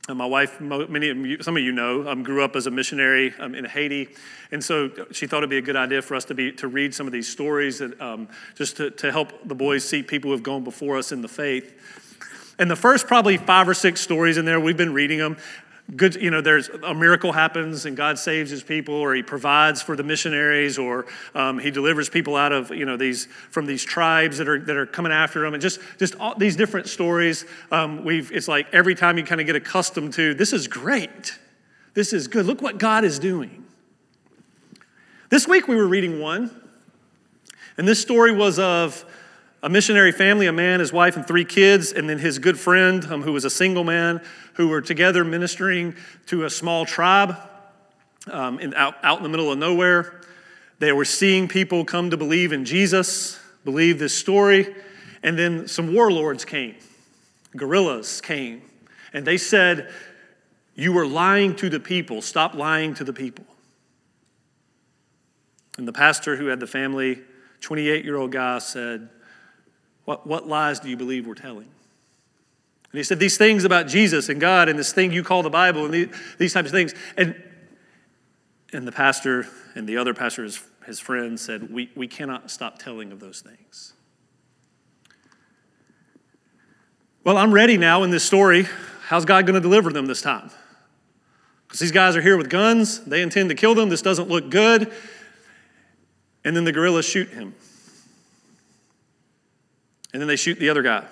And 0.09 0.17
my 0.17 0.27
wife, 0.27 0.61
many 0.61 1.09
of 1.09 1.19
you, 1.19 1.43
some 1.43 1.57
of 1.57 1.63
you 1.63 1.73
know, 1.73 2.09
um, 2.09 2.23
grew 2.23 2.43
up 2.43 2.57
as 2.57 2.67
a 2.67 2.71
missionary 2.71 3.35
um, 3.39 3.55
in 3.55 3.65
Haiti, 3.65 4.09
and 4.53 4.65
so 4.65 4.91
she 5.11 5.27
thought 5.27 5.39
it'd 5.39 5.51
be 5.51 5.59
a 5.59 5.63
good 5.63 5.77
idea 5.77 6.01
for 6.01 6.15
us 6.15 6.25
to 6.27 6.35
be 6.35 6.53
to 6.53 6.69
read 6.69 6.95
some 6.95 7.07
of 7.07 7.13
these 7.13 7.29
stories 7.29 7.81
that 7.81 8.01
um, 8.01 8.29
just 8.55 8.79
to, 8.79 8.91
to 8.93 9.13
help 9.13 9.47
the 9.47 9.55
boys 9.55 9.85
see 9.85 10.03
people 10.03 10.29
who 10.29 10.33
have 10.33 10.43
gone 10.43 10.65
before 10.65 10.97
us 10.97 11.13
in 11.13 11.21
the 11.21 11.29
faith. 11.29 11.75
And 12.59 12.71
the 12.71 12.77
first 12.77 13.07
probably 13.07 13.37
five 13.37 13.69
or 13.69 13.75
six 13.75 14.01
stories 14.01 14.39
in 14.39 14.47
there, 14.47 14.59
we've 14.59 14.77
been 14.77 14.95
reading 14.95 15.19
them 15.19 15.37
good 15.97 16.17
you 16.17 16.31
know 16.31 16.43
there's 16.43 16.69
a 16.69 16.93
miracle 16.93 17.33
happens 17.33 17.87
and 17.87 17.97
god 17.97 18.19
saves 18.19 18.51
his 18.51 18.63
people 18.63 18.95
or 18.95 19.15
he 19.15 19.23
provides 19.23 19.81
for 19.81 19.97
the 19.97 20.03
missionaries 20.03 20.77
or 20.77 21.07
um, 21.35 21.59
he 21.59 21.71
delivers 21.71 22.11
people 22.11 22.37
out 22.37 22.53
of 22.53 22.71
you 22.71 22.85
know 22.85 22.99
these 22.99 23.27
from 23.51 23.65
these 23.65 23.83
tribes 23.85 24.37
that 24.37 24.49
are 24.49 24.59
that 24.59 24.77
are 24.77 24.85
coming 24.85 25.13
after 25.13 25.41
them 25.41 25.55
and 25.55 25.63
just 25.63 25.81
just 25.99 26.15
all 26.17 26.35
these 26.35 26.57
different 26.57 26.89
stories 26.89 27.47
um, 27.71 28.05
we've 28.05 28.31
it's 28.33 28.49
like 28.49 28.67
every 28.73 28.95
time 28.95 29.17
you 29.17 29.25
kind 29.25 29.41
of 29.41 29.47
get 29.47 29.57
accustomed 29.57 30.13
to 30.13 30.35
this 30.35 30.53
is 30.53 30.69
great. 30.69 31.39
This 31.95 32.13
is 32.13 32.29
good. 32.29 32.47
Look 32.47 32.63
what 32.63 32.79
god 32.79 33.05
is 33.05 33.19
doing. 33.19 33.65
This 35.31 35.49
week 35.49 35.69
we 35.69 35.77
were 35.77 35.89
reading 35.89 36.21
one 36.21 36.51
and 37.79 37.89
this 37.89 38.01
story 38.01 38.33
was 38.33 38.59
of 38.59 39.05
a 39.63 39.69
missionary 39.69 40.13
family, 40.13 40.47
a 40.47 40.53
man, 40.53 40.81
his 40.81 40.93
wife, 40.93 41.17
and 41.17 41.27
three 41.27 41.45
kids, 41.45 41.93
and 41.93 42.09
then 42.09 42.19
his 42.19 42.39
good 42.39 42.59
friend, 42.59 43.05
um, 43.07 43.23
who 43.23 43.33
was 43.33 43.45
a 43.45 43.51
single 43.51 43.85
man, 43.85 44.23
who 44.55 44.69
were 44.69 44.81
together 44.81 45.25
ministering 45.25 45.97
to 46.27 46.45
a 46.45 46.51
small 46.51 46.85
tribe 46.85 47.37
um, 48.31 48.61
in, 48.61 48.73
out, 48.75 48.95
out 49.03 49.19
in 49.19 49.25
the 49.25 49.29
middle 49.29 49.51
of 49.51 49.59
nowhere. 49.59 50.21
They 50.79 50.93
were 50.93 51.05
seeing 51.05 51.49
people 51.49 51.85
come 51.85 52.11
to 52.11 52.17
believe 52.17 52.53
in 52.53 52.65
Jesus, 52.65 53.39
believe 53.65 53.99
this 53.99 54.17
story, 54.17 54.75
and 55.25 55.37
then 55.37 55.67
some 55.67 55.93
warlords 55.93 56.45
came, 56.45 56.77
guerrillas 57.57 58.21
came, 58.21 58.63
and 59.13 59.27
they 59.27 59.37
said, 59.37 59.91
You 60.77 60.93
were 60.93 61.07
lying 61.07 61.57
to 61.57 61.69
the 61.69 61.81
people, 61.81 62.23
stop 62.23 62.55
lying 62.55 62.95
to 62.95 63.05
the 63.05 63.13
people. 63.13 63.45
And 65.79 65.87
the 65.87 65.93
pastor 65.93 66.37
who 66.37 66.47
had 66.47 66.61
the 66.61 66.67
family, 66.67 67.21
28 67.61 68.05
year 68.05 68.17
old 68.17 68.31
guy, 68.31 68.59
said, 68.59 69.09
what, 70.09 70.27
what 70.27 70.49
lies 70.49 70.81
do 70.81 70.89
you 70.89 70.97
believe 70.97 71.27
we're 71.27 71.35
telling? 71.35 71.67
And 71.67 72.95
he 72.95 73.03
said, 73.03 73.19
These 73.19 73.37
things 73.37 73.65
about 73.65 73.89
Jesus 73.89 74.31
and 74.31 74.41
God 74.41 74.71
and 74.71 74.79
this 74.79 74.91
thing 74.91 75.13
you 75.13 75.23
call 75.23 75.43
the 75.43 75.51
Bible 75.51 75.85
and 75.85 75.93
these, 75.93 76.09
these 76.39 76.55
types 76.55 76.69
of 76.69 76.73
things. 76.73 76.95
And, 77.19 77.37
and 78.73 78.89
the 78.89 78.93
pastor 78.93 79.47
and 79.75 79.87
the 79.87 79.99
other 79.99 80.15
pastor, 80.15 80.45
his, 80.45 80.63
his 80.87 80.99
friend, 80.99 81.39
said, 81.39 81.71
we, 81.71 81.91
we 81.95 82.09
cannot 82.09 82.51
stop 82.51 82.79
telling 82.79 83.13
of 83.13 83.21
those 83.21 83.43
things. 83.43 83.93
Well, 87.23 87.37
I'm 87.37 87.53
ready 87.53 87.77
now 87.77 88.03
in 88.03 88.11
this 88.11 88.25
story. 88.25 88.67
How's 89.09 89.27
God 89.27 89.45
going 89.45 89.57
to 89.57 89.61
deliver 89.61 89.93
them 89.93 90.07
this 90.07 90.23
time? 90.23 90.51
Because 91.67 91.81
these 91.81 91.93
guys 91.93 92.17
are 92.17 92.23
here 92.23 92.39
with 92.39 92.49
guns. 92.49 93.05
They 93.05 93.21
intend 93.21 93.51
to 93.51 93.55
kill 93.55 93.75
them. 93.75 93.91
This 93.91 94.01
doesn't 94.01 94.31
look 94.31 94.49
good. 94.49 94.91
And 96.47 96.57
then 96.57 96.65
the 96.65 96.73
guerrillas 96.73 97.05
shoot 97.05 97.29
him. 97.29 97.55
And 100.13 100.21
then 100.23 100.29
they 100.29 100.37
shoot 100.37 100.59
the 100.59 100.71
other 100.71 100.83
guy. 100.83 101.05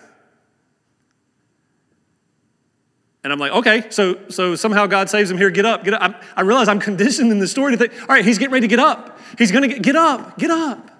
And 3.22 3.32
I'm 3.32 3.40
like, 3.40 3.52
okay, 3.52 3.90
so, 3.90 4.28
so 4.28 4.54
somehow 4.54 4.86
God 4.86 5.10
saves 5.10 5.30
him 5.30 5.36
here. 5.36 5.50
Get 5.50 5.66
up, 5.66 5.82
get 5.82 5.94
up. 5.94 6.00
I'm, 6.00 6.14
i 6.36 6.42
realize 6.42 6.68
I'm 6.68 6.78
conditioned 6.78 7.32
in 7.32 7.40
the 7.40 7.48
story 7.48 7.72
to 7.72 7.76
think, 7.76 7.92
all 8.02 8.06
right, 8.06 8.24
he's 8.24 8.38
getting 8.38 8.52
ready 8.52 8.68
to 8.68 8.70
get 8.70 8.78
up. 8.78 9.18
He's 9.36 9.50
going 9.50 9.62
to 9.62 9.68
get, 9.68 9.82
get 9.82 9.96
up, 9.96 10.38
get 10.38 10.50
up. 10.52 10.90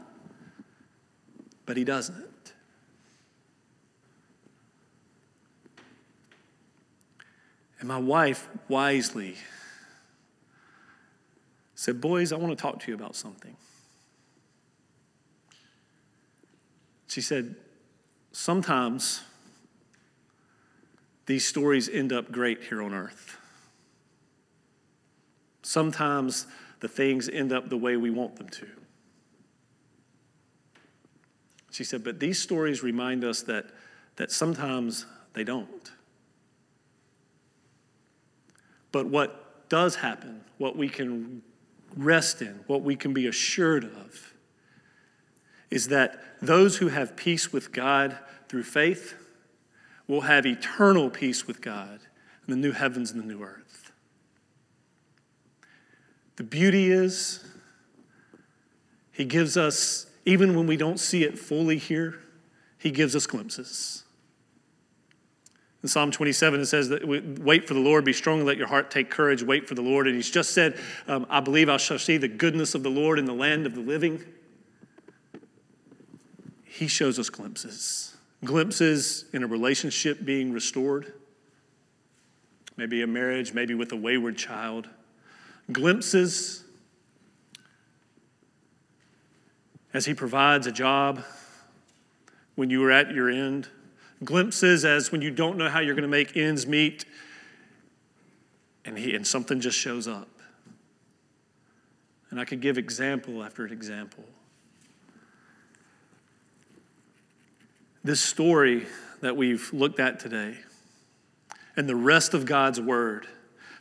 But 1.65 1.77
he 1.77 1.85
doesn't. 1.85 2.27
And 7.79 7.89
my 7.89 7.99
wife 7.99 8.49
wisely 8.69 9.37
said, 11.77 12.01
Boys, 12.01 12.33
I 12.33 12.37
want 12.37 12.51
to 12.51 12.61
talk 12.61 12.81
to 12.81 12.89
you 12.91 12.97
about 12.97 13.15
something. 13.15 13.57
She 17.07 17.21
said, 17.21 17.55
Sometimes 18.39 19.23
these 21.25 21.49
stories 21.49 21.89
end 21.89 22.13
up 22.13 22.31
great 22.31 22.65
here 22.65 22.83
on 22.83 22.93
earth. 22.93 23.39
Sometimes 25.63 26.47
the 26.81 26.87
things 26.87 27.31
end 27.31 27.51
up 27.51 27.71
the 27.71 27.79
way 27.79 27.97
we 27.97 28.11
want 28.11 28.37
them 28.37 28.51
to. 28.51 28.67
She 31.71 31.83
said, 31.83 32.05
but 32.05 32.21
these 32.21 32.39
stories 32.39 32.83
remind 32.83 33.25
us 33.25 33.41
that, 33.41 33.71
that 34.17 34.31
sometimes 34.31 35.07
they 35.33 35.43
don't. 35.43 35.91
But 38.93 39.07
what 39.07 39.71
does 39.71 39.97
happen, 39.97 40.43
what 40.59 40.77
we 40.77 40.91
can 40.91 41.41
rest 41.97 42.43
in, 42.43 42.61
what 42.67 42.83
we 42.83 42.97
can 42.97 43.15
be 43.15 43.29
assured 43.29 43.85
of, 43.85 44.35
is 45.71 45.89
that 45.89 46.23
those 46.41 46.79
who 46.79 46.89
have 46.89 47.17
peace 47.17 47.53
with 47.53 47.73
God 47.73 48.19
through 48.49 48.63
faith 48.63 49.15
will 50.07 50.23
have 50.23 50.47
eternal 50.47 51.11
peace 51.11 51.47
with 51.47 51.61
God 51.61 52.01
in 52.47 52.53
the 52.53 52.57
new 52.57 52.73
heavens 52.73 53.11
and 53.11 53.21
the 53.21 53.27
new 53.27 53.43
earth. 53.43 53.93
The 56.37 56.45
beauty 56.45 56.91
is, 56.91 57.45
He 59.13 59.25
gives 59.25 59.57
us, 59.57 60.07
even 60.25 60.55
when 60.55 60.67
we 60.67 60.77
don't 60.77 61.01
see 61.01 61.25
it 61.25 61.39
fully 61.39 61.79
here, 61.79 62.21
He 62.79 62.91
gives 62.91 63.17
us 63.17 63.27
glimpses. 63.27 64.05
In 65.83 65.89
Psalm 65.89 66.11
27, 66.11 66.61
it 66.61 66.67
says 66.67 66.89
that 66.89 67.07
wait 67.07 67.69
for 67.69 67.75
the 67.75 67.81
Lord, 67.81 68.05
be 68.05 68.13
strong 68.13 68.39
and 68.39 68.47
let 68.47 68.57
your 68.57 68.67
heart 68.67 68.91
take 68.91 69.11
courage, 69.11 69.43
wait 69.43 69.69
for 69.69 69.75
the 69.75 69.83
Lord. 69.83 70.07
And 70.07 70.17
he's 70.17 70.31
just 70.31 70.51
said, 70.51 70.79
um, 71.07 71.27
I 71.31 71.41
believe 71.41 71.69
I 71.69 71.77
shall 71.77 71.99
see 71.99 72.17
the 72.17 72.29
goodness 72.29 72.75
of 72.75 72.83
the 72.83 72.91
Lord 72.91 73.19
in 73.19 73.25
the 73.25 73.35
land 73.35 73.67
of 73.67 73.75
the 73.75 73.81
living. 73.81 74.25
He 76.67 76.89
shows 76.89 77.19
us 77.19 77.31
glimpses 77.31 78.17
glimpses 78.45 79.25
in 79.33 79.43
a 79.43 79.47
relationship 79.47 80.25
being 80.25 80.53
restored, 80.53 81.13
maybe 82.77 83.03
a 83.03 83.07
marriage, 83.07 83.53
maybe 83.55 83.75
with 83.75 83.93
a 83.93 83.97
wayward 83.97 84.37
child, 84.37 84.89
glimpses 85.73 86.65
as 89.93 90.05
He 90.05 90.15
provides 90.15 90.67
a 90.67 90.73
job, 90.73 91.23
when 92.55 92.71
you 92.71 92.81
were 92.81 92.91
at 92.91 93.13
your 93.13 93.31
end, 93.31 93.69
glimpses 94.25 94.85
as 94.85 95.13
when 95.13 95.23
you 95.23 95.31
don't 95.31 95.57
know 95.57 95.69
how 95.69 95.81
you're 95.81 95.95
going 95.95 96.03
to 96.03 96.09
make 96.09 96.37
ends 96.37 96.67
meet, 96.67 97.05
and, 98.85 98.99
he, 98.99 99.15
and 99.15 99.27
something 99.27 99.61
just 99.61 99.77
shows 99.77 100.07
up. 100.07 100.29
And 102.31 102.41
I 102.41 102.45
could 102.45 102.61
give 102.61 102.79
example 102.79 103.43
after 103.43 103.67
example. 103.67 104.25
This 108.07 108.21
story 108.21 108.87
that 109.21 109.37
we've 109.37 109.73
looked 109.73 109.99
at 109.99 110.21
today 110.21 110.59
and 111.75 111.89
the 111.89 111.97
rest 111.97 112.35
of 112.35 112.47
God's 112.47 112.81
word 112.81 113.27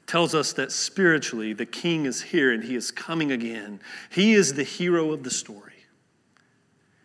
tells 0.08 0.34
us 0.34 0.52
that 0.54 0.72
spiritually 0.72 1.54
the 1.54 1.68
king 1.68 2.08
is 2.08 2.24
here 2.24 2.52
and 2.52 2.64
he 2.64 2.76
is 2.76 2.90
coming 2.90 3.32
again. 3.32 3.80
He 4.10 4.34
is 4.34 4.56
the 4.56 4.64
hero 4.64 5.12
of 5.12 5.22
the 5.22 5.30
story. 5.30 5.86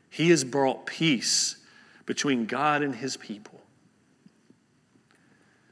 He 0.08 0.30
has 0.30 0.44
brought 0.44 0.86
peace 0.86 1.56
between 2.06 2.46
God 2.46 2.80
and 2.80 2.94
his 2.94 3.18
people. 3.18 3.60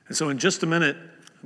And 0.08 0.14
so, 0.14 0.28
in 0.28 0.37
just 0.37 0.62
a 0.62 0.66
minute, 0.66 0.98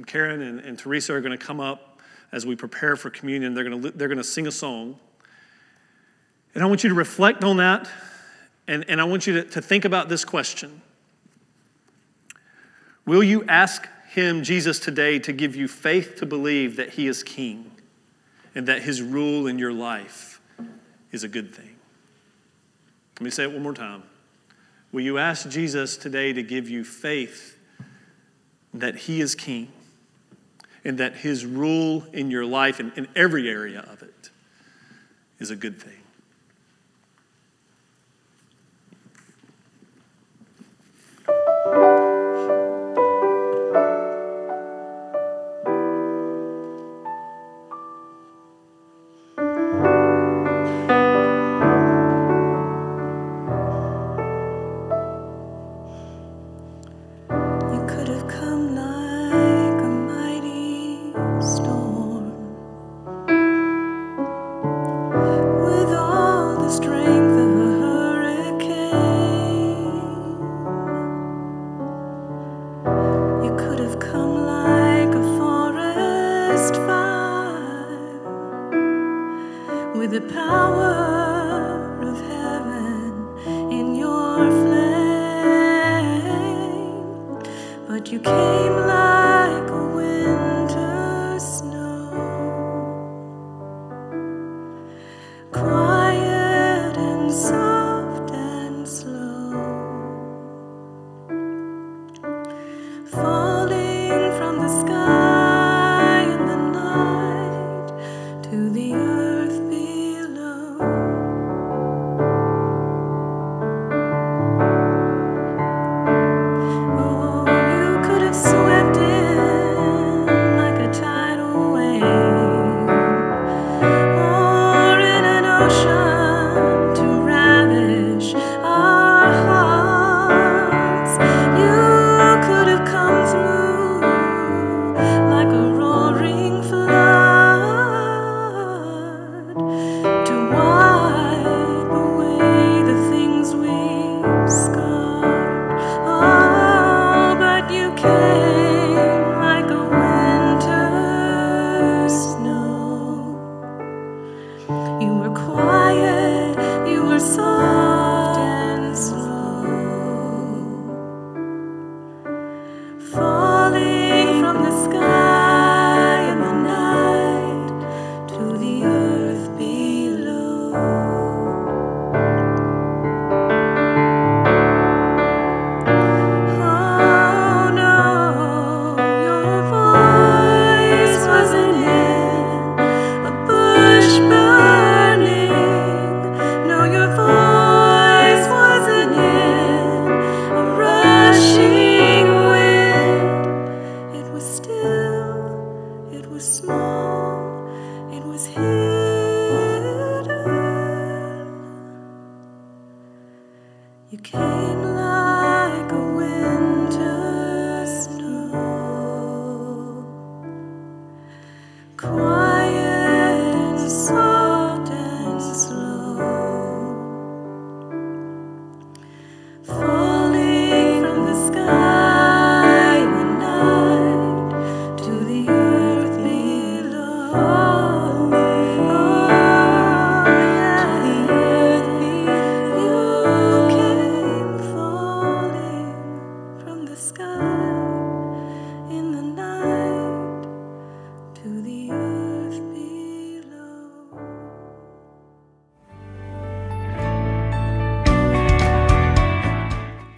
Karen 0.09 0.43
and, 0.43 0.59
and 0.59 0.77
Teresa 0.77 1.15
are 1.15 1.21
going 1.21 1.39
to 1.39 1.47
come 1.47 1.61
up 1.61 2.01
as 2.33 2.45
we 2.45 2.57
prepare 2.57 2.97
for 2.97 3.09
communion. 3.09 3.55
They're 3.55 3.63
going 3.63 3.81
to, 3.81 3.91
they're 3.93 4.09
going 4.09 4.19
to 4.19 4.25
sing 4.25 4.49
a 4.49 4.53
song. 4.53 4.99
And 6.57 6.65
I 6.65 6.67
want 6.67 6.83
you 6.83 6.89
to 6.89 6.97
reflect 6.97 7.45
on 7.45 7.59
that, 7.59 7.89
and, 8.67 8.85
and 8.89 9.01
I 9.01 9.05
want 9.05 9.27
you 9.27 9.35
to, 9.35 9.45
to 9.45 9.63
think 9.63 9.85
about 9.85 10.09
this 10.09 10.25
question 10.25 10.83
Will 13.05 13.23
you 13.23 13.45
ask 13.49 13.89
him, 14.11 14.45
Jesus, 14.45 14.79
today 14.79 15.19
to 15.21 15.33
give 15.33 15.57
you 15.57 15.67
faith 15.67 16.17
to 16.17 16.27
believe 16.27 16.77
that 16.77 16.91
he 16.91 17.09
is 17.09 17.23
king 17.23 17.73
and 18.55 18.69
that 18.69 18.83
his 18.83 19.03
rule 19.03 19.47
in 19.47 19.59
your 19.59 19.73
life 19.73 20.41
is 21.11 21.25
a 21.25 21.29
good 21.29 21.55
thing? 21.55 21.77
Let 23.19 23.25
me 23.25 23.31
say 23.31 23.45
it 23.45 23.53
one 23.53 23.63
more 23.63 23.75
time. 23.75 24.05
Will 24.93 25.01
you 25.01 25.19
ask 25.19 25.49
Jesus 25.49 25.97
today 25.97 26.33
to 26.33 26.43
give 26.43 26.69
you 26.69 26.85
faith 26.85 27.59
that 28.75 28.95
he 28.95 29.21
is 29.21 29.35
king 29.35 29.73
and 30.85 30.99
that 30.99 31.17
his 31.17 31.47
rule 31.47 32.05
in 32.13 32.31
your 32.31 32.45
life 32.45 32.79
and 32.79 32.93
in 32.97 33.09
every 33.17 33.49
area 33.49 33.81
of 33.91 34.03
it 34.03 34.31
is 35.39 35.51
a 35.51 35.57
good 35.57 35.81
thing? 35.81 36.02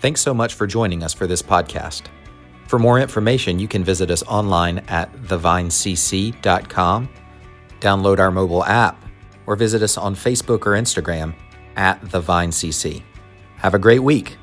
Thanks 0.04 0.20
so 0.20 0.34
much 0.34 0.52
for 0.52 0.66
joining 0.66 1.02
us 1.02 1.14
for 1.14 1.26
this 1.26 1.40
podcast. 1.40 2.02
For 2.68 2.78
more 2.78 3.00
information, 3.00 3.58
you 3.58 3.66
can 3.66 3.82
visit 3.82 4.10
us 4.10 4.22
online 4.24 4.80
at 4.80 5.10
thevinecc.com, 5.14 7.08
download 7.80 8.18
our 8.18 8.30
mobile 8.30 8.62
app, 8.66 9.02
or 9.46 9.56
visit 9.56 9.80
us 9.80 9.96
on 9.96 10.14
Facebook 10.14 10.66
or 10.66 10.72
Instagram 10.72 11.34
at 11.76 12.02
thevinecc. 12.02 13.02
Have 13.56 13.72
a 13.72 13.78
great 13.78 14.00
week. 14.00 14.36